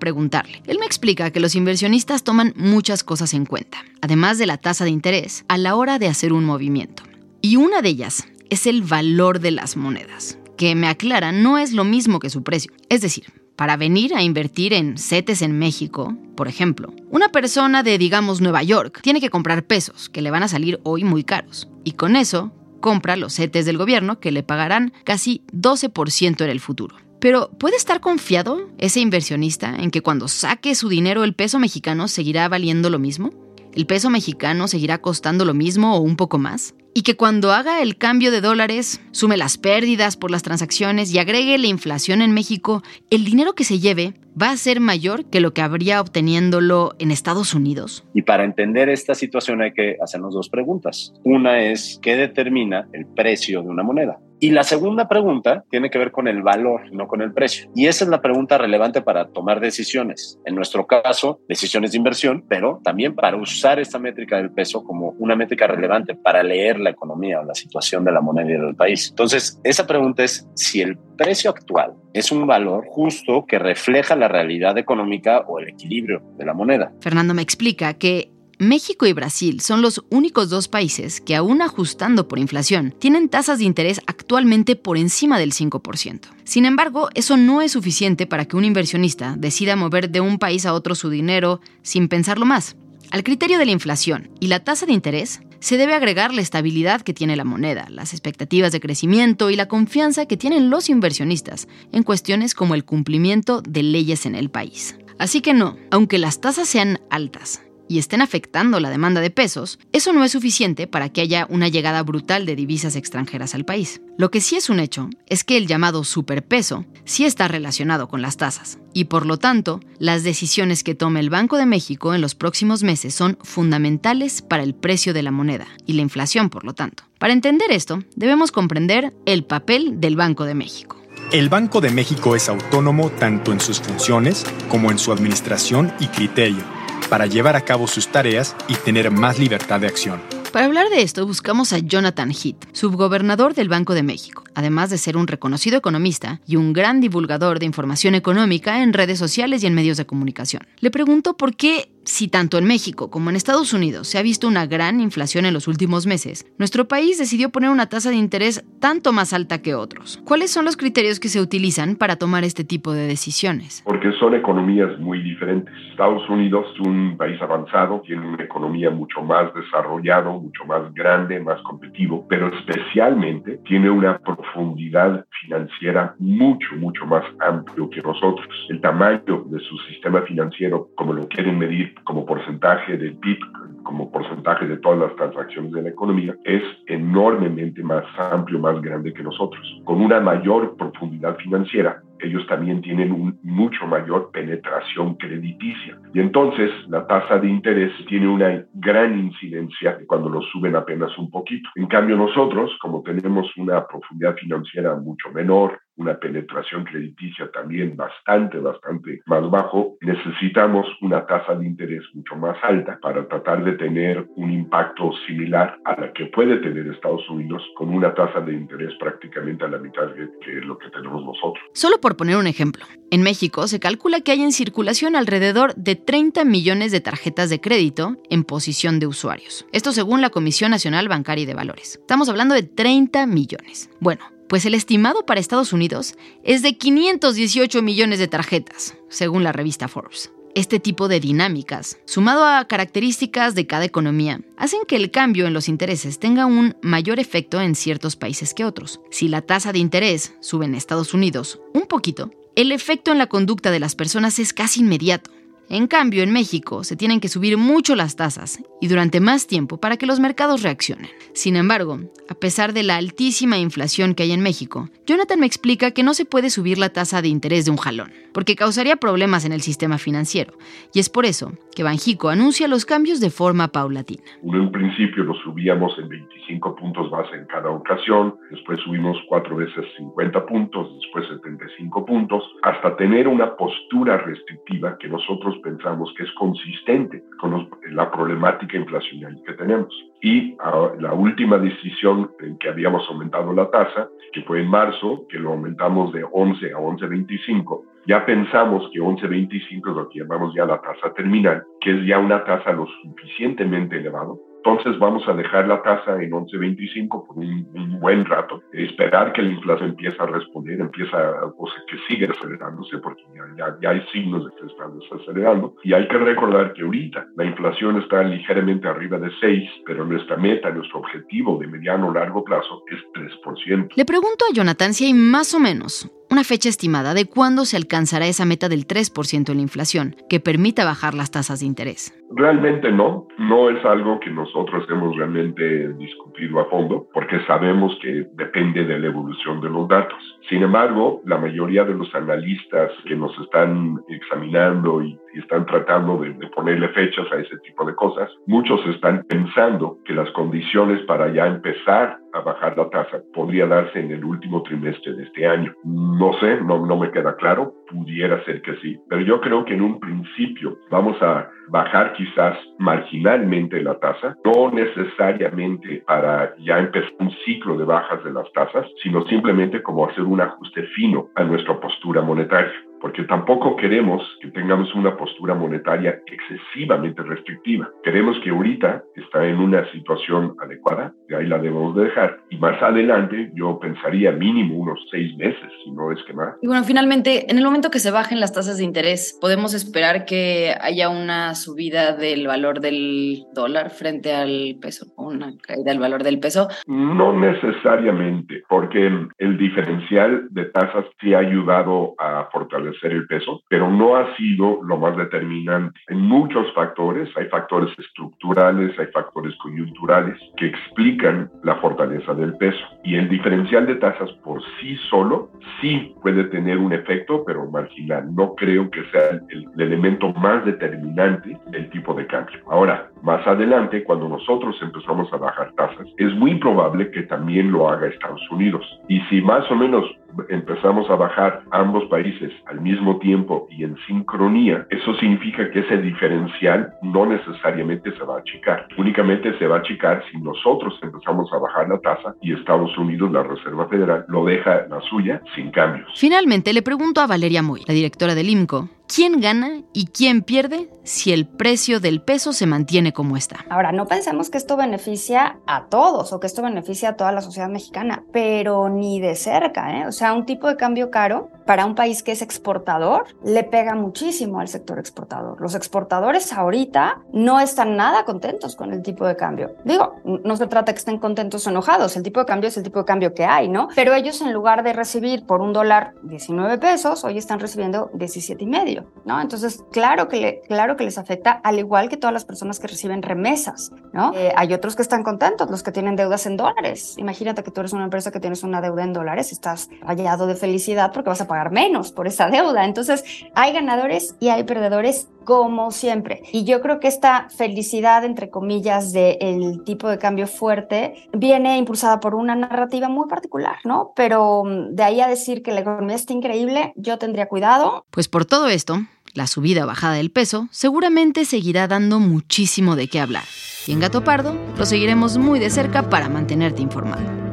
Él 0.65 0.79
me 0.79 0.85
explica 0.85 1.31
que 1.31 1.39
los 1.39 1.55
inversionistas 1.55 2.23
toman 2.23 2.53
muchas 2.55 3.03
cosas 3.03 3.33
en 3.33 3.45
cuenta, 3.45 3.83
además 4.01 4.37
de 4.37 4.45
la 4.45 4.57
tasa 4.57 4.83
de 4.83 4.89
interés, 4.89 5.45
a 5.47 5.57
la 5.57 5.75
hora 5.75 5.99
de 5.99 6.07
hacer 6.07 6.33
un 6.33 6.45
movimiento. 6.45 7.03
Y 7.41 7.57
una 7.57 7.81
de 7.81 7.89
ellas 7.89 8.25
es 8.49 8.67
el 8.67 8.81
valor 8.81 9.39
de 9.39 9.51
las 9.51 9.77
monedas, 9.77 10.37
que 10.57 10.75
me 10.75 10.87
aclara 10.87 11.31
no 11.31 11.57
es 11.57 11.73
lo 11.73 11.83
mismo 11.83 12.19
que 12.19 12.29
su 12.29 12.43
precio. 12.43 12.71
Es 12.89 13.01
decir, 13.01 13.25
para 13.55 13.77
venir 13.77 14.15
a 14.15 14.23
invertir 14.23 14.73
en 14.73 14.97
CETES 14.97 15.43
en 15.43 15.59
México, 15.59 16.15
por 16.35 16.47
ejemplo, 16.47 16.93
una 17.09 17.29
persona 17.29 17.83
de, 17.83 17.97
digamos, 17.97 18.41
Nueva 18.41 18.63
York 18.63 18.99
tiene 19.03 19.21
que 19.21 19.29
comprar 19.29 19.63
pesos, 19.65 20.09
que 20.09 20.21
le 20.21 20.31
van 20.31 20.43
a 20.43 20.47
salir 20.47 20.79
hoy 20.83 21.03
muy 21.03 21.23
caros. 21.23 21.69
Y 21.83 21.91
con 21.91 22.15
eso, 22.15 22.51
compra 22.81 23.15
los 23.15 23.35
CETES 23.35 23.65
del 23.65 23.77
gobierno, 23.77 24.19
que 24.19 24.31
le 24.31 24.43
pagarán 24.43 24.91
casi 25.03 25.43
12% 25.53 26.43
en 26.43 26.49
el 26.49 26.59
futuro. 26.59 26.95
Pero 27.23 27.49
¿puede 27.57 27.77
estar 27.77 28.01
confiado 28.01 28.69
ese 28.79 28.99
inversionista 28.99 29.77
en 29.77 29.91
que 29.91 30.01
cuando 30.01 30.27
saque 30.27 30.75
su 30.75 30.89
dinero 30.89 31.23
el 31.23 31.33
peso 31.33 31.57
mexicano 31.57 32.09
seguirá 32.09 32.49
valiendo 32.49 32.89
lo 32.89 32.99
mismo? 32.99 33.29
¿El 33.73 33.85
peso 33.85 34.09
mexicano 34.09 34.67
seguirá 34.67 34.97
costando 34.97 35.45
lo 35.45 35.53
mismo 35.53 35.95
o 35.95 36.01
un 36.01 36.17
poco 36.17 36.37
más? 36.37 36.75
y 36.93 37.01
que 37.01 37.15
cuando 37.15 37.51
haga 37.51 37.81
el 37.81 37.97
cambio 37.97 38.31
de 38.31 38.41
dólares, 38.41 39.01
sume 39.11 39.37
las 39.37 39.57
pérdidas 39.57 40.15
por 40.15 40.31
las 40.31 40.43
transacciones 40.43 41.13
y 41.13 41.17
agregue 41.17 41.57
la 41.57 41.67
inflación 41.67 42.21
en 42.21 42.33
México, 42.33 42.83
el 43.09 43.25
dinero 43.25 43.53
que 43.53 43.63
se 43.63 43.79
lleve 43.79 44.13
va 44.39 44.51
a 44.51 44.57
ser 44.57 44.79
mayor 44.79 45.25
que 45.25 45.39
lo 45.39 45.53
que 45.53 45.61
habría 45.61 46.01
obteniéndolo 46.01 46.95
en 46.99 47.11
Estados 47.11 47.53
Unidos. 47.53 48.05
Y 48.13 48.21
para 48.21 48.43
entender 48.43 48.89
esta 48.89 49.15
situación 49.15 49.61
hay 49.61 49.73
que 49.73 49.97
hacernos 50.01 50.33
dos 50.33 50.49
preguntas. 50.49 51.13
Una 51.23 51.63
es, 51.63 51.99
¿qué 52.01 52.15
determina 52.15 52.87
el 52.93 53.05
precio 53.05 53.61
de 53.61 53.69
una 53.69 53.83
moneda? 53.83 54.19
Y 54.43 54.49
la 54.51 54.65
segunda 54.65 55.07
pregunta 55.07 55.63
tiene 55.69 55.89
que 55.89 55.97
ver 55.97 56.11
con 56.11 56.27
el 56.27 56.41
valor, 56.41 56.91
no 56.91 57.07
con 57.07 57.21
el 57.21 57.31
precio. 57.31 57.71
Y 57.73 57.87
esa 57.87 58.03
es 58.03 58.09
la 58.09 58.21
pregunta 58.21 58.57
relevante 58.57 59.01
para 59.01 59.29
tomar 59.29 59.61
decisiones. 59.61 60.37
En 60.43 60.53
nuestro 60.53 60.85
caso, 60.85 61.39
decisiones 61.47 61.93
de 61.93 61.99
inversión, 61.99 62.43
pero 62.49 62.81
también 62.83 63.15
para 63.15 63.37
usar 63.37 63.79
esta 63.79 63.99
métrica 63.99 64.35
del 64.35 64.51
peso 64.51 64.83
como 64.83 65.15
una 65.17 65.37
métrica 65.37 65.65
relevante 65.65 66.15
para 66.15 66.43
leer 66.43 66.77
la 66.77 66.89
economía 66.89 67.39
o 67.39 67.45
la 67.45 67.55
situación 67.55 68.03
de 68.03 68.11
la 68.11 68.19
moneda 68.19 68.49
y 68.49 68.59
del 68.59 68.75
país. 68.75 69.11
Entonces, 69.11 69.61
esa 69.63 69.87
pregunta 69.87 70.25
es 70.25 70.45
si 70.55 70.81
el 70.81 70.97
precio 71.15 71.49
actual 71.49 71.93
es 72.11 72.29
un 72.29 72.45
valor 72.45 72.85
justo 72.89 73.45
que 73.45 73.59
refleja 73.59 74.13
la 74.17 74.27
realidad 74.27 74.77
económica 74.77 75.45
o 75.47 75.59
el 75.59 75.69
equilibrio 75.69 76.21
de 76.37 76.43
la 76.43 76.53
moneda. 76.53 76.91
Fernando 76.99 77.33
me 77.33 77.41
explica 77.41 77.93
que 77.93 78.32
México 78.67 79.05
y 79.05 79.13
Brasil 79.13 79.61
son 79.61 79.81
los 79.81 80.03
únicos 80.09 80.49
dos 80.49 80.67
países 80.67 81.21
que, 81.21 81.35
aún 81.35 81.61
ajustando 81.61 82.27
por 82.27 82.39
inflación, 82.39 82.93
tienen 82.97 83.29
tasas 83.29 83.59
de 83.59 83.65
interés 83.65 84.01
actualmente 84.07 84.75
por 84.75 84.97
encima 84.97 85.37
del 85.37 85.53
5%. 85.53 86.21
Sin 86.43 86.65
embargo, 86.65 87.09
eso 87.13 87.37
no 87.37 87.61
es 87.61 87.73
suficiente 87.73 88.25
para 88.25 88.45
que 88.45 88.55
un 88.55 88.65
inversionista 88.65 89.35
decida 89.37 89.75
mover 89.75 90.09
de 90.09 90.21
un 90.21 90.39
país 90.39 90.65
a 90.65 90.73
otro 90.73 90.95
su 90.95 91.09
dinero 91.09 91.61
sin 91.81 92.07
pensarlo 92.07 92.45
más. 92.45 92.75
Al 93.11 93.23
criterio 93.23 93.59
de 93.59 93.65
la 93.65 93.71
inflación 93.71 94.31
y 94.39 94.47
la 94.47 94.63
tasa 94.63 94.85
de 94.85 94.93
interés, 94.93 95.41
se 95.59 95.77
debe 95.77 95.93
agregar 95.93 96.33
la 96.33 96.41
estabilidad 96.41 97.01
que 97.01 97.13
tiene 97.13 97.37
la 97.37 97.45
moneda, 97.45 97.87
las 97.89 98.11
expectativas 98.11 98.73
de 98.73 98.81
crecimiento 98.81 99.49
y 99.49 99.55
la 99.55 99.69
confianza 99.69 100.25
que 100.25 100.35
tienen 100.35 100.69
los 100.69 100.89
inversionistas 100.89 101.69
en 101.91 102.03
cuestiones 102.03 102.53
como 102.53 102.75
el 102.75 102.83
cumplimiento 102.83 103.61
de 103.61 103.81
leyes 103.81 104.25
en 104.25 104.35
el 104.35 104.49
país. 104.49 104.97
Así 105.19 105.39
que 105.39 105.53
no, 105.53 105.77
aunque 105.89 106.17
las 106.17 106.41
tasas 106.41 106.67
sean 106.67 106.99
altas, 107.09 107.61
y 107.87 107.99
estén 107.99 108.21
afectando 108.21 108.79
la 108.79 108.89
demanda 108.89 109.21
de 109.21 109.29
pesos, 109.29 109.79
eso 109.91 110.13
no 110.13 110.23
es 110.23 110.31
suficiente 110.31 110.87
para 110.87 111.09
que 111.09 111.21
haya 111.21 111.45
una 111.49 111.67
llegada 111.67 112.01
brutal 112.03 112.45
de 112.45 112.55
divisas 112.55 112.95
extranjeras 112.95 113.55
al 113.55 113.65
país. 113.65 114.01
Lo 114.17 114.31
que 114.31 114.41
sí 114.41 114.55
es 114.55 114.69
un 114.69 114.79
hecho 114.79 115.09
es 115.27 115.43
que 115.43 115.57
el 115.57 115.67
llamado 115.67 116.03
superpeso 116.03 116.85
sí 117.05 117.25
está 117.25 117.47
relacionado 117.47 118.07
con 118.07 118.21
las 118.21 118.37
tasas, 118.37 118.79
y 118.93 119.05
por 119.05 119.25
lo 119.25 119.37
tanto, 119.37 119.79
las 119.99 120.23
decisiones 120.23 120.83
que 120.83 120.95
tome 120.95 121.19
el 121.19 121.29
Banco 121.29 121.57
de 121.57 121.65
México 121.65 122.13
en 122.13 122.21
los 122.21 122.35
próximos 122.35 122.83
meses 122.83 123.13
son 123.13 123.37
fundamentales 123.41 124.41
para 124.41 124.63
el 124.63 124.75
precio 124.75 125.13
de 125.13 125.23
la 125.23 125.31
moneda 125.31 125.67
y 125.85 125.93
la 125.93 126.01
inflación, 126.01 126.49
por 126.49 126.63
lo 126.63 126.73
tanto. 126.73 127.03
Para 127.19 127.33
entender 127.33 127.71
esto, 127.71 128.03
debemos 128.15 128.51
comprender 128.51 129.13
el 129.25 129.43
papel 129.43 129.99
del 129.99 130.15
Banco 130.15 130.45
de 130.45 130.55
México. 130.55 130.97
El 131.31 131.49
Banco 131.49 131.81
de 131.81 131.89
México 131.89 132.35
es 132.35 132.49
autónomo 132.49 133.09
tanto 133.09 133.51
en 133.51 133.59
sus 133.59 133.79
funciones 133.79 134.45
como 134.69 134.91
en 134.91 134.99
su 134.99 135.11
administración 135.11 135.91
y 135.99 136.07
criterio 136.07 136.82
para 137.09 137.25
llevar 137.25 137.55
a 137.55 137.61
cabo 137.61 137.87
sus 137.87 138.07
tareas 138.07 138.55
y 138.67 138.75
tener 138.75 139.11
más 139.11 139.39
libertad 139.39 139.79
de 139.79 139.87
acción. 139.87 140.21
Para 140.51 140.65
hablar 140.65 140.89
de 140.89 141.01
esto, 141.01 141.25
buscamos 141.25 141.73
a 141.73 141.79
Jonathan 141.79 142.29
Heath, 142.29 142.67
subgobernador 142.73 143.55
del 143.55 143.69
Banco 143.69 143.95
de 143.95 144.03
México, 144.03 144.42
además 144.55 144.89
de 144.89 144.97
ser 144.97 145.17
un 145.17 145.27
reconocido 145.27 145.77
economista 145.77 146.41
y 146.47 146.55
un 146.55 146.73
gran 146.73 147.01
divulgador 147.01 147.59
de 147.59 147.65
información 147.65 148.15
económica 148.15 148.83
en 148.83 148.93
redes 148.93 149.19
sociales 149.19 149.63
y 149.63 149.67
en 149.67 149.73
medios 149.73 149.97
de 149.97 150.05
comunicación. 150.05 150.67
Le 150.79 150.91
pregunto 150.91 151.35
por 151.37 151.55
qué 151.55 151.89
si 152.05 152.27
tanto 152.27 152.57
en 152.57 152.65
México 152.65 153.09
como 153.09 153.29
en 153.29 153.35
Estados 153.35 153.73
Unidos 153.73 154.07
se 154.07 154.17
ha 154.17 154.23
visto 154.23 154.47
una 154.47 154.65
gran 154.65 154.99
inflación 154.99 155.45
en 155.45 155.53
los 155.53 155.67
últimos 155.67 156.05
meses, 156.05 156.45
nuestro 156.57 156.87
país 156.87 157.17
decidió 157.17 157.49
poner 157.49 157.69
una 157.69 157.87
tasa 157.87 158.09
de 158.09 158.17
interés 158.17 158.65
tanto 158.79 159.13
más 159.13 159.33
alta 159.33 159.61
que 159.61 159.75
otros. 159.75 160.21
¿Cuáles 160.25 160.51
son 160.51 160.65
los 160.65 160.77
criterios 160.77 161.19
que 161.19 161.29
se 161.29 161.41
utilizan 161.41 161.95
para 161.95 162.17
tomar 162.17 162.43
este 162.43 162.63
tipo 162.63 162.91
de 162.91 163.07
decisiones? 163.07 163.81
Porque 163.85 164.11
son 164.19 164.35
economías 164.35 164.99
muy 164.99 165.21
diferentes. 165.21 165.73
Estados 165.91 166.27
Unidos 166.29 166.65
es 166.73 166.79
un 166.81 167.15
país 167.17 167.41
avanzado, 167.41 168.01
tiene 168.05 168.27
una 168.27 168.43
economía 168.43 168.89
mucho 168.89 169.21
más 169.21 169.53
desarrollado, 169.53 170.39
mucho 170.39 170.65
más 170.65 170.93
grande, 170.93 171.39
más 171.39 171.61
competitivo, 171.61 172.25
pero 172.27 172.51
especialmente 172.57 173.59
tiene 173.65 173.89
una 173.89 174.17
profundidad 174.53 175.25
financiera 175.41 176.15
mucho, 176.19 176.75
mucho 176.77 177.05
más 177.05 177.23
amplio 177.39 177.89
que 177.89 178.01
nosotros. 178.01 178.47
El 178.69 178.81
tamaño 178.81 179.43
de 179.45 179.59
su 179.59 179.77
sistema 179.89 180.21
financiero, 180.21 180.89
como 180.95 181.13
lo 181.13 181.27
quieren 181.27 181.57
medir, 181.57 181.93
como 182.03 182.25
porcentaje 182.25 182.97
del 182.97 183.15
PIB, 183.17 183.39
como 183.83 184.11
porcentaje 184.11 184.65
de 184.65 184.77
todas 184.77 184.99
las 184.99 185.15
transacciones 185.15 185.71
de 185.71 185.81
la 185.81 185.89
economía, 185.89 186.35
es 186.45 186.63
enormemente 186.87 187.83
más 187.83 188.05
amplio, 188.17 188.59
más 188.59 188.81
grande 188.81 189.13
que 189.13 189.23
nosotros. 189.23 189.61
Con 189.83 190.01
una 190.01 190.19
mayor 190.19 190.75
profundidad 190.77 191.35
financiera, 191.37 192.01
ellos 192.23 192.45
también 192.47 192.81
tienen 192.81 193.11
un 193.11 193.39
mucho 193.43 193.85
mayor 193.87 194.31
penetración 194.31 195.15
crediticia. 195.15 195.97
Y 196.13 196.19
entonces 196.19 196.71
la 196.87 197.05
tasa 197.07 197.37
de 197.39 197.49
interés 197.49 197.91
tiene 198.07 198.27
una 198.27 198.65
gran 198.73 199.17
incidencia 199.17 199.97
cuando 200.07 200.29
lo 200.29 200.41
suben 200.41 200.75
apenas 200.75 201.17
un 201.17 201.29
poquito. 201.29 201.69
En 201.75 201.87
cambio 201.87 202.15
nosotros, 202.15 202.71
como 202.81 203.01
tenemos 203.03 203.47
una 203.57 203.85
profundidad 203.87 204.35
financiera 204.35 204.95
mucho 204.95 205.31
menor, 205.31 205.79
una 205.97 206.19
penetración 206.19 206.83
crediticia 206.85 207.49
también 207.51 207.95
bastante, 207.95 208.57
bastante 208.57 209.21
más 209.25 209.49
bajo, 209.49 209.97
necesitamos 210.01 210.87
una 211.01 211.25
tasa 211.25 211.55
de 211.55 211.65
interés 211.65 212.03
mucho 212.13 212.35
más 212.35 212.57
alta 212.63 212.97
para 213.01 213.27
tratar 213.27 213.63
de 213.63 213.73
tener 213.73 214.25
un 214.35 214.51
impacto 214.51 215.11
similar 215.27 215.77
a 215.85 215.99
la 215.99 216.13
que 216.13 216.25
puede 216.27 216.57
tener 216.57 216.87
Estados 216.87 217.27
Unidos 217.29 217.61
con 217.75 217.89
una 217.89 218.13
tasa 218.13 218.41
de 218.41 218.53
interés 218.53 218.93
prácticamente 218.99 219.65
a 219.65 219.67
la 219.67 219.77
mitad 219.77 220.07
que 220.13 220.51
lo 220.61 220.77
que 220.77 220.89
tenemos 220.89 221.23
nosotros. 221.23 221.63
Solo 221.73 221.99
por 221.99 222.15
poner 222.15 222.37
un 222.37 222.47
ejemplo, 222.47 222.85
en 223.11 223.21
México 223.21 223.67
se 223.67 223.79
calcula 223.79 224.21
que 224.21 224.31
hay 224.31 224.41
en 224.41 224.51
circulación 224.51 225.15
alrededor 225.15 225.75
de 225.75 225.95
30 225.95 226.45
millones 226.45 226.91
de 226.91 227.01
tarjetas 227.01 227.49
de 227.49 227.61
crédito 227.61 228.17
en 228.29 228.43
posición 228.43 228.99
de 228.99 229.07
usuarios. 229.07 229.65
Esto 229.71 229.91
según 229.91 230.21
la 230.21 230.29
Comisión 230.29 230.71
Nacional 230.71 231.07
Bancaria 231.07 231.43
y 231.43 231.45
de 231.45 231.53
Valores. 231.53 231.99
Estamos 231.99 232.29
hablando 232.29 232.55
de 232.55 232.63
30 232.63 233.25
millones. 233.27 233.89
Bueno, 233.99 234.32
pues 234.53 234.67
el 234.67 234.75
estimado 234.75 235.25
para 235.25 235.39
Estados 235.39 235.73
Unidos 235.73 236.13
es 236.43 236.61
de 236.61 236.77
518 236.77 237.81
millones 237.81 238.19
de 238.19 238.27
tarjetas, 238.27 238.93
según 239.09 239.43
la 239.43 239.51
revista 239.51 239.87
Forbes. 239.87 240.31
Este 240.53 240.79
tipo 240.79 241.07
de 241.07 241.19
dinámicas, 241.19 241.97
sumado 242.05 242.45
a 242.45 242.67
características 242.67 243.55
de 243.55 243.65
cada 243.65 243.85
economía, 243.85 244.41
hacen 244.55 244.81
que 244.87 244.95
el 244.95 245.09
cambio 245.09 245.47
en 245.47 245.55
los 245.55 245.67
intereses 245.67 246.19
tenga 246.19 246.45
un 246.45 246.75
mayor 246.83 247.19
efecto 247.19 247.59
en 247.61 247.73
ciertos 247.73 248.15
países 248.15 248.53
que 248.53 248.63
otros. 248.63 249.01
Si 249.09 249.27
la 249.27 249.41
tasa 249.41 249.73
de 249.73 249.79
interés 249.79 250.35
sube 250.39 250.65
en 250.65 250.75
Estados 250.75 251.15
Unidos 251.15 251.59
un 251.73 251.87
poquito, 251.87 252.29
el 252.55 252.71
efecto 252.71 253.11
en 253.11 253.17
la 253.17 253.25
conducta 253.25 253.71
de 253.71 253.79
las 253.79 253.95
personas 253.95 254.37
es 254.37 254.53
casi 254.53 254.81
inmediato. 254.81 255.31
En 255.69 255.87
cambio, 255.87 256.23
en 256.23 256.33
México 256.33 256.83
se 256.83 256.95
tienen 256.95 257.19
que 257.19 257.29
subir 257.29 257.57
mucho 257.57 257.95
las 257.95 258.15
tasas 258.15 258.59
y 258.81 258.87
durante 258.87 259.19
más 259.19 259.47
tiempo 259.47 259.77
para 259.77 259.97
que 259.97 260.05
los 260.05 260.19
mercados 260.19 260.61
reaccionen. 260.61 261.09
Sin 261.33 261.55
embargo, 261.55 261.99
a 262.29 262.35
pesar 262.35 262.73
de 262.73 262.83
la 262.83 262.97
altísima 262.97 263.57
inflación 263.57 264.13
que 264.13 264.23
hay 264.23 264.33
en 264.33 264.43
México, 264.43 264.89
Jonathan 265.07 265.39
me 265.39 265.45
explica 265.45 265.91
que 265.91 266.03
no 266.03 266.13
se 266.13 266.25
puede 266.25 266.49
subir 266.49 266.77
la 266.77 266.89
tasa 266.89 267.21
de 267.21 267.29
interés 267.29 267.65
de 267.65 267.71
un 267.71 267.77
jalón, 267.77 268.11
porque 268.33 268.55
causaría 268.55 268.97
problemas 268.97 269.45
en 269.45 269.53
el 269.53 269.61
sistema 269.61 269.97
financiero, 269.97 270.53
y 270.93 270.99
es 270.99 271.09
por 271.09 271.25
eso 271.25 271.53
que 271.75 271.83
Banjico 271.83 272.29
anuncia 272.29 272.67
los 272.67 272.85
cambios 272.85 273.19
de 273.19 273.29
forma 273.29 273.69
paulatina. 273.69 274.23
En 274.43 274.71
principio 274.71 275.25
subíamos 275.43 275.97
en 275.97 276.09
25 276.09 276.75
puntos 276.75 277.09
base 277.09 277.35
en 277.35 277.45
cada 277.45 277.69
ocasión, 277.69 278.35
después 278.51 278.79
subimos 278.81 279.17
cuatro 279.27 279.55
veces 279.55 279.85
50 279.97 280.45
puntos, 280.45 280.93
después 281.01 281.27
75 281.27 282.05
puntos, 282.05 282.43
hasta 282.61 282.95
tener 282.95 283.27
una 283.27 283.55
postura 283.55 284.17
restrictiva 284.17 284.97
que 284.99 285.07
nosotros 285.07 285.55
pensamos 285.63 286.13
que 286.15 286.23
es 286.23 286.31
consistente 286.33 287.23
con 287.39 287.69
la 287.91 288.11
problemática 288.11 288.77
inflacionaria 288.77 289.41
que 289.45 289.53
tenemos. 289.53 289.93
Y 290.21 290.55
ah, 290.59 290.91
la 290.99 291.13
última 291.13 291.57
decisión 291.57 292.29
en 292.39 292.57
que 292.57 292.69
habíamos 292.69 293.07
aumentado 293.09 293.53
la 293.53 293.69
tasa, 293.71 294.09
que 294.31 294.41
fue 294.43 294.61
en 294.61 294.67
marzo, 294.67 295.25
que 295.29 295.39
lo 295.39 295.51
aumentamos 295.51 296.13
de 296.13 296.23
11 296.23 296.73
a 296.73 296.77
11.25, 296.77 297.81
ya 298.05 298.25
pensamos 298.25 298.89
que 298.91 298.99
11.25 298.99 299.89
es 299.89 299.95
lo 299.95 300.09
que 300.09 300.19
llamamos 300.19 300.53
ya 300.53 300.65
la 300.65 300.81
tasa 300.81 301.13
terminal, 301.13 301.63
que 301.79 301.91
es 301.91 302.05
ya 302.05 302.19
una 302.19 302.43
tasa 302.43 302.73
lo 302.73 302.85
suficientemente 303.01 303.97
elevado 303.97 304.52
entonces 304.65 304.97
vamos 304.97 305.27
a 305.27 305.33
dejar 305.33 305.67
la 305.67 305.81
tasa 305.81 306.23
en 306.23 306.31
11.25 306.31 307.27
por 307.27 307.37
un, 307.37 307.99
buen 307.99 308.23
rato, 308.23 308.63
esperar 308.71 309.33
que 309.33 309.41
la 309.41 309.51
inflación 309.51 309.89
empiece 309.89 310.15
a 310.19 310.25
responder, 310.25 310.79
empieza, 310.79 311.17
o 311.57 311.67
sea, 311.67 311.83
que 311.89 311.97
sigue 312.07 312.27
acelerándose 312.27 312.97
porque 312.99 313.23
ya, 313.57 313.77
ya, 313.81 313.89
hay 313.89 314.01
signos 314.13 314.45
de 314.45 314.51
que 314.55 314.67
está 314.67 314.85
desacelerando. 314.87 315.75
Y 315.83 315.93
hay 315.93 316.07
que 316.07 316.17
recordar 316.17 316.73
que 316.73 316.83
ahorita 316.83 317.27
la 317.35 317.43
inflación 317.43 318.01
está 318.01 318.23
ligeramente 318.23 318.87
arriba 318.87 319.17
de 319.17 319.31
6, 319.41 319.69
pero 319.85 320.05
nuestra 320.05 320.37
meta, 320.37 320.69
nuestro 320.71 320.99
objetivo 320.99 321.57
de 321.59 321.67
mediano 321.67 322.07
o 322.07 322.13
largo 322.13 322.43
plazo 322.43 322.83
es 322.89 322.99
3%. 323.13 323.89
Le 323.95 324.05
pregunto 324.05 324.45
a 324.49 324.53
Jonathan 324.53 324.93
si 324.93 325.05
hay 325.05 325.13
más 325.13 325.53
o 325.53 325.59
menos 325.59 326.09
una 326.33 326.43
fecha 326.43 326.67
estimada 326.67 327.13
de 327.13 327.25
cuándo 327.25 327.63
se 327.63 327.77
alcanzará 327.77 328.25
esa 328.25 328.43
meta 328.43 328.67
del 328.67 328.87
3% 328.87 329.51
en 329.51 329.55
la 329.55 329.61
inflación, 329.61 330.15
que 330.27 330.39
permita 330.39 330.83
bajar 330.83 331.13
las 331.13 331.29
tasas 331.29 331.59
de 331.59 331.67
interés. 331.67 332.11
Realmente 332.35 332.91
no, 332.91 333.27
no 333.37 333.69
es 333.69 333.85
algo 333.85 334.19
que 334.19 334.31
nosotros 334.31 334.83
hemos 334.89 335.15
realmente 335.15 335.89
discutido 335.93 336.59
a 336.59 336.65
fondo, 336.71 337.07
porque 337.13 337.39
sabemos 337.45 337.95
que 338.01 338.25
depende 338.33 338.83
de 338.83 338.97
la 338.97 339.07
evolución 339.07 339.61
de 339.61 339.69
los 339.69 339.87
datos. 339.87 340.17
Sin 340.49 340.63
embargo, 340.63 341.21
la 341.23 341.37
mayoría 341.37 341.83
de 341.83 341.93
los 341.93 342.13
analistas 342.15 342.89
que 343.05 343.15
nos 343.15 343.37
están 343.37 344.01
examinando 344.09 345.03
y, 345.03 345.19
están 345.35 345.65
tratando 345.65 346.17
de, 346.17 346.31
de, 346.33 346.47
ponerle 346.47 346.89
fechas 346.89 347.25
a 347.31 347.37
ese 347.37 347.57
tipo 347.65 347.83
de 347.85 347.95
cosas, 347.95 348.29
muchos 348.45 348.79
están 348.85 349.23
pensando 349.27 349.97
que 350.05 350.13
las 350.13 350.29
condiciones 350.31 351.01
para 351.07 351.33
ya 351.33 351.47
empezar 351.47 352.19
a 352.33 352.41
bajar 352.41 352.77
la 352.77 352.89
tasa. 352.89 353.21
Podría 353.33 353.67
darse 353.67 353.99
en 353.99 354.11
el 354.11 354.23
último 354.23 354.61
trimestre 354.63 355.13
de 355.13 355.23
este 355.23 355.47
año. 355.47 355.73
No 355.83 356.33
sé, 356.39 356.61
no, 356.61 356.85
no 356.85 356.97
me 356.97 357.11
queda 357.11 357.35
claro, 357.35 357.73
pudiera 357.89 358.43
ser 358.45 358.61
que 358.61 358.75
sí, 358.77 358.99
pero 359.09 359.21
yo 359.21 359.39
creo 359.41 359.65
que 359.65 359.73
en 359.73 359.81
un 359.81 359.99
principio 359.99 360.77
vamos 360.89 361.21
a 361.21 361.49
bajar 361.69 362.13
quizás 362.13 362.57
marginalmente 362.79 363.81
la 363.81 363.97
tasa, 363.99 364.35
no 364.43 364.71
necesariamente 364.71 366.03
para 366.05 366.55
ya 366.57 366.79
empezar 366.79 367.11
un 367.19 367.31
ciclo 367.45 367.77
de 367.77 367.85
bajas 367.85 368.23
de 368.23 368.31
las 368.31 368.51
tasas, 368.53 368.85
sino 369.01 369.25
simplemente 369.27 369.81
como 369.81 370.07
hacer 370.07 370.23
un 370.23 370.41
ajuste 370.41 370.83
fino 370.95 371.29
a 371.35 371.43
nuestra 371.43 371.79
postura 371.79 372.21
monetaria 372.21 372.73
porque 373.03 373.23
tampoco 373.23 373.75
queremos 373.75 374.23
que 374.41 374.47
tengamos 374.51 374.95
una 374.95 375.17
postura 375.17 375.53
monetaria 375.53 376.21
excesivamente 376.25 377.21
restrictiva. 377.21 377.89
Queremos 378.01 378.39
que 378.41 378.49
ahorita 378.49 379.03
está 379.17 379.45
en 379.45 379.57
una 379.57 379.91
situación 379.91 380.55
adecuada, 380.63 381.13
y 381.27 381.33
ahí 381.33 381.45
la 381.45 381.57
debemos 381.57 381.93
de 381.97 382.05
dejar, 382.05 382.39
y 382.49 382.55
más 382.55 382.81
adelante 382.81 383.51
yo 383.55 383.77
pensaría 383.77 384.31
mínimo 384.31 384.77
unos 384.77 385.05
seis 385.11 385.35
meses, 385.35 385.69
si 385.83 385.91
no 385.91 386.13
es 386.13 386.23
que 386.23 386.31
más. 386.31 386.55
Y 386.61 386.67
bueno, 386.67 386.85
finalmente, 386.85 387.51
en 387.51 387.57
el 387.57 387.65
momento 387.65 387.91
que 387.91 387.99
se 387.99 388.09
bajen 388.09 388.39
las 388.39 388.53
tasas 388.53 388.77
de 388.77 388.85
interés, 388.85 389.37
¿podemos 389.41 389.73
esperar 389.73 390.23
que 390.23 390.73
haya 390.79 391.09
una 391.09 391.55
subida 391.55 392.15
del 392.15 392.47
valor 392.47 392.79
del 392.79 393.43
dólar 393.53 393.89
frente 393.89 394.33
al 394.33 394.77
peso, 394.81 395.07
o 395.17 395.27
una 395.27 395.51
caída 395.61 395.91
del 395.91 395.99
valor 395.99 396.23
del 396.23 396.39
peso? 396.39 396.69
No 396.87 397.37
necesariamente, 397.37 398.63
porque 398.69 399.11
el 399.39 399.57
diferencial 399.57 400.47
de 400.51 400.65
tasas 400.67 401.03
sí 401.19 401.33
ha 401.33 401.39
ayudado 401.39 402.15
a 402.17 402.47
fortalecer 402.49 402.92
el 403.01 403.27
peso, 403.27 403.61
pero 403.69 403.89
no 403.89 404.15
ha 404.15 404.35
sido 404.35 404.81
lo 404.83 404.97
más 404.97 405.15
determinante. 405.17 405.99
En 406.07 406.19
muchos 406.19 406.71
factores, 406.73 407.29
hay 407.35 407.47
factores 407.47 407.97
estructurales, 407.97 408.97
hay 408.99 409.07
factores 409.07 409.55
coyunturales 409.57 410.37
que 410.57 410.67
explican 410.67 411.49
la 411.63 411.75
fortaleza 411.75 412.33
del 412.33 412.55
peso. 412.57 412.83
Y 413.03 413.15
el 413.15 413.29
diferencial 413.29 413.85
de 413.85 413.95
tasas 413.95 414.31
por 414.43 414.61
sí 414.79 414.95
solo 415.09 415.49
sí 415.81 416.15
puede 416.21 416.45
tener 416.45 416.77
un 416.77 416.93
efecto, 416.93 417.43
pero 417.45 417.69
marginal. 417.69 418.33
No 418.33 418.55
creo 418.55 418.89
que 418.89 419.03
sea 419.11 419.29
el, 419.49 419.65
el 419.75 419.81
elemento 419.81 420.33
más 420.33 420.65
determinante 420.65 421.57
del 421.67 421.89
tipo 421.89 422.13
de 422.13 422.25
cambio. 422.27 422.59
Ahora, 422.69 423.09
más 423.21 423.45
adelante, 423.47 424.03
cuando 424.03 424.27
nosotros 424.27 424.75
empezamos 424.81 425.31
a 425.33 425.37
bajar 425.37 425.71
tasas, 425.73 426.07
es 426.17 426.33
muy 426.35 426.55
probable 426.55 427.09
que 427.11 427.23
también 427.23 427.71
lo 427.71 427.89
haga 427.89 428.07
Estados 428.07 428.41
Unidos. 428.51 428.85
Y 429.07 429.19
si 429.29 429.41
más 429.41 429.69
o 429.71 429.75
menos 429.75 430.03
empezamos 430.49 431.09
a 431.09 431.15
bajar 431.15 431.63
ambos 431.71 432.05
países 432.05 432.51
al 432.65 432.81
mismo 432.81 433.17
tiempo 433.19 433.67
y 433.69 433.83
en 433.83 433.97
sincronía, 434.07 434.87
eso 434.89 435.13
significa 435.15 435.69
que 435.71 435.79
ese 435.79 435.97
diferencial 435.97 436.93
no 437.01 437.25
necesariamente 437.25 438.11
se 438.17 438.23
va 438.23 438.37
a 438.37 438.39
achicar. 438.39 438.87
Únicamente 438.97 439.57
se 439.57 439.67
va 439.67 439.77
a 439.77 439.79
achicar 439.79 440.23
si 440.31 440.37
nosotros 440.37 440.97
empezamos 441.01 441.51
a 441.53 441.57
bajar 441.57 441.89
la 441.89 441.99
tasa 441.99 442.35
y 442.41 442.53
Estados 442.53 442.97
Unidos, 442.97 443.31
la 443.31 443.43
Reserva 443.43 443.87
Federal, 443.87 444.25
lo 444.27 444.45
deja 444.45 444.87
la 444.89 445.01
suya 445.01 445.41
sin 445.55 445.71
cambios. 445.71 446.07
Finalmente, 446.15 446.73
le 446.73 446.81
pregunto 446.81 447.21
a 447.21 447.27
Valeria 447.27 447.61
Moy, 447.61 447.81
la 447.87 447.93
directora 447.93 448.35
del 448.35 448.49
IMCO, 448.49 448.89
¿quién 449.13 449.39
gana 449.41 449.81
y 449.93 450.07
quién 450.07 450.41
pierde 450.41 450.89
si 451.03 451.33
el 451.33 451.45
precio 451.45 451.99
del 451.99 452.21
peso 452.21 452.51
se 452.51 452.65
mantiene 452.65 453.13
como 453.13 453.37
está? 453.37 453.65
Ahora, 453.69 453.91
no 453.91 454.07
pensemos 454.07 454.49
que 454.49 454.57
esto 454.57 454.75
beneficia 454.75 455.59
a 455.67 455.85
todos 455.85 456.33
o 456.33 456.39
que 456.39 456.47
esto 456.47 456.63
beneficia 456.63 457.09
a 457.09 457.15
toda 457.15 457.31
la 457.31 457.41
sociedad 457.41 457.69
mexicana, 457.69 458.23
pero 458.31 458.89
ni 458.89 459.19
de 459.19 459.35
cerca, 459.35 459.99
¿eh? 459.99 460.07
O 460.07 460.11
sea, 460.11 460.33
un 460.33 460.45
tipo 460.45 460.67
de 460.67 460.77
cambio 460.77 461.11
caro 461.11 461.49
para 461.65 461.85
un 461.85 461.95
país 461.95 462.23
que 462.23 462.31
es 462.31 462.41
exportador 462.41 463.25
le 463.43 463.63
pega 463.63 463.95
muchísimo 463.95 464.59
al 464.59 464.67
sector 464.67 464.99
exportador. 464.99 465.61
Los 465.61 465.75
exportadores 465.75 466.51
ahorita 466.51 467.21
no 467.31 467.59
están 467.59 467.95
nada 467.95 468.25
contentos 468.25 468.75
con 468.75 468.91
el 468.91 469.01
tipo 469.01 469.25
de 469.25 469.35
cambio. 469.35 469.75
Digo, 469.83 470.15
no 470.25 470.57
se 470.57 470.67
trata 470.67 470.93
que 470.93 470.99
estén 470.99 471.19
contentos 471.19 471.67
o 471.67 471.69
enojados, 471.69 472.17
el 472.17 472.23
tipo 472.23 472.39
de 472.39 472.45
cambio 472.45 472.67
es 472.67 472.77
el 472.77 472.83
tipo 472.83 472.99
de 472.99 473.05
cambio 473.05 473.33
que 473.33 473.45
hay, 473.45 473.69
¿no? 473.69 473.89
Pero 473.95 474.13
ellos 474.13 474.41
en 474.41 474.53
lugar 474.53 474.83
de 474.83 474.93
recibir 474.93 475.45
por 475.45 475.61
un 475.61 475.73
dólar 475.73 476.13
19 476.23 476.77
pesos, 476.77 477.23
hoy 477.23 477.37
están 477.37 477.59
recibiendo 477.59 478.09
17 478.13 478.63
y 478.63 478.67
medio, 478.67 479.02
¿no? 479.25 479.41
Entonces, 479.41 479.83
claro 479.91 480.27
que, 480.27 480.61
claro 480.67 480.97
que 480.97 481.03
les 481.03 481.17
afecta, 481.17 481.51
al 481.51 481.79
igual 481.79 482.09
que 482.09 482.17
todas 482.17 482.33
las 482.33 482.45
personas 482.45 482.79
que 482.79 482.87
reciben 482.87 483.21
remesas, 483.21 483.91
¿no? 484.11 484.33
Eh, 484.35 484.51
hay 484.55 484.73
otros 484.73 484.95
que 484.95 485.01
están 485.01 485.23
contentos, 485.23 485.69
los 485.69 485.83
que 485.83 485.91
tienen 485.91 486.15
deudas 486.15 486.45
en 486.45 486.57
dólares. 486.57 487.15
Imagínate 487.17 487.63
que 487.63 487.71
tú 487.71 487.81
eres 487.81 487.93
una 487.93 488.03
empresa 488.03 488.31
que 488.31 488.39
tienes 488.39 488.63
una 488.63 488.81
deuda 488.81 489.03
en 489.03 489.13
dólares, 489.13 489.51
estás 489.51 489.89
rayado 490.01 490.47
de 490.47 490.55
felicidad 490.55 491.11
porque 491.13 491.29
vas 491.29 491.41
a 491.41 491.47
pagar 491.47 491.71
menos 491.71 492.11
por 492.11 492.27
esa 492.27 492.49
deuda. 492.49 492.85
Entonces, 492.85 493.23
hay 493.55 493.73
ganadores 493.73 494.35
y 494.39 494.49
hay 494.49 494.63
perdedores 494.63 495.27
como 495.43 495.91
siempre. 495.91 496.43
Y 496.51 496.63
yo 496.63 496.81
creo 496.81 496.99
que 496.99 497.07
esta 497.07 497.47
felicidad, 497.55 498.23
entre 498.25 498.49
comillas, 498.49 499.11
del 499.13 499.83
tipo 499.83 500.07
de 500.07 500.17
cambio 500.17 500.47
fuerte 500.47 501.27
viene 501.33 501.77
impulsada 501.77 502.19
por 502.19 502.35
una 502.35 502.55
narrativa 502.55 503.09
muy 503.09 503.27
particular, 503.27 503.77
¿no? 503.83 504.13
Pero 504.15 504.63
mm, 504.63 504.95
de 504.95 505.03
ahí 505.03 505.21
a 505.21 505.27
decir 505.27 505.63
que 505.63 505.71
la 505.71 505.81
economía 505.81 506.15
está 506.15 506.33
increíble, 506.33 506.93
yo 506.95 507.17
tendría 507.17 507.47
cuidado. 507.47 508.05
Pues 508.11 508.27
por 508.27 508.45
todo 508.45 508.67
esto, 508.67 508.99
la 509.33 509.47
subida 509.47 509.83
o 509.83 509.87
bajada 509.87 510.15
del 510.15 510.31
peso 510.31 510.67
seguramente 510.71 511.45
seguirá 511.45 511.87
dando 511.87 512.19
muchísimo 512.19 512.95
de 512.95 513.07
qué 513.07 513.19
hablar. 513.19 513.43
Y 513.87 513.91
en 513.91 513.99
Gato 513.99 514.23
Pardo 514.23 514.55
lo 514.77 514.85
seguiremos 514.85 515.37
muy 515.37 515.59
de 515.59 515.69
cerca 515.69 516.09
para 516.09 516.29
mantenerte 516.29 516.81
informado. 516.81 517.52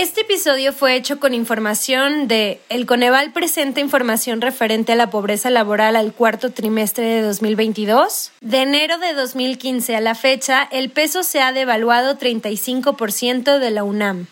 Este 0.00 0.22
episodio 0.22 0.72
fue 0.72 0.96
hecho 0.96 1.20
con 1.20 1.34
información 1.34 2.26
de 2.26 2.62
El 2.70 2.86
Coneval 2.86 3.34
presenta 3.34 3.80
información 3.80 4.40
referente 4.40 4.92
a 4.92 4.96
la 4.96 5.10
pobreza 5.10 5.50
laboral 5.50 5.94
al 5.94 6.14
cuarto 6.14 6.52
trimestre 6.52 7.04
de 7.04 7.20
2022. 7.20 8.32
De 8.40 8.62
enero 8.62 8.96
de 8.96 9.12
2015 9.12 9.96
a 9.96 10.00
la 10.00 10.14
fecha, 10.14 10.66
el 10.72 10.88
peso 10.88 11.22
se 11.22 11.42
ha 11.42 11.52
devaluado 11.52 12.16
35% 12.16 13.58
de 13.58 13.70
la 13.70 13.84
UNAM. 13.84 14.26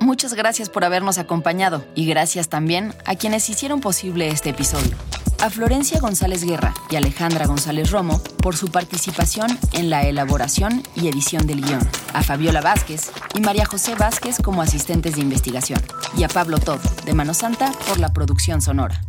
Muchas 0.00 0.34
gracias 0.34 0.68
por 0.68 0.84
habernos 0.84 1.16
acompañado 1.16 1.86
y 1.94 2.04
gracias 2.04 2.50
también 2.50 2.92
a 3.06 3.14
quienes 3.14 3.48
hicieron 3.48 3.80
posible 3.80 4.28
este 4.28 4.50
episodio 4.50 5.07
a 5.40 5.50
Florencia 5.50 6.00
González 6.00 6.44
Guerra 6.44 6.74
y 6.90 6.96
Alejandra 6.96 7.46
González 7.46 7.90
Romo 7.90 8.20
por 8.42 8.56
su 8.56 8.68
participación 8.68 9.58
en 9.72 9.88
la 9.90 10.02
elaboración 10.02 10.82
y 10.94 11.08
edición 11.08 11.46
del 11.46 11.62
guion, 11.62 11.80
a 12.12 12.22
Fabiola 12.22 12.60
Vázquez 12.60 13.10
y 13.34 13.40
María 13.40 13.64
José 13.64 13.94
Vázquez 13.94 14.38
como 14.42 14.62
asistentes 14.62 15.14
de 15.14 15.20
investigación, 15.20 15.80
y 16.16 16.24
a 16.24 16.28
Pablo 16.28 16.58
Todd 16.58 16.80
de 17.04 17.14
Mano 17.14 17.34
Santa 17.34 17.72
por 17.86 17.98
la 17.98 18.12
producción 18.12 18.60
sonora. 18.60 19.00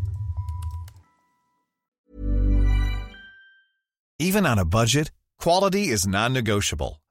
Even 4.22 4.46
on 4.46 4.60
a 4.60 4.66
budget, 4.66 5.12
quality 5.38 5.92
is 5.92 6.06
non-negotiable. 6.06 7.00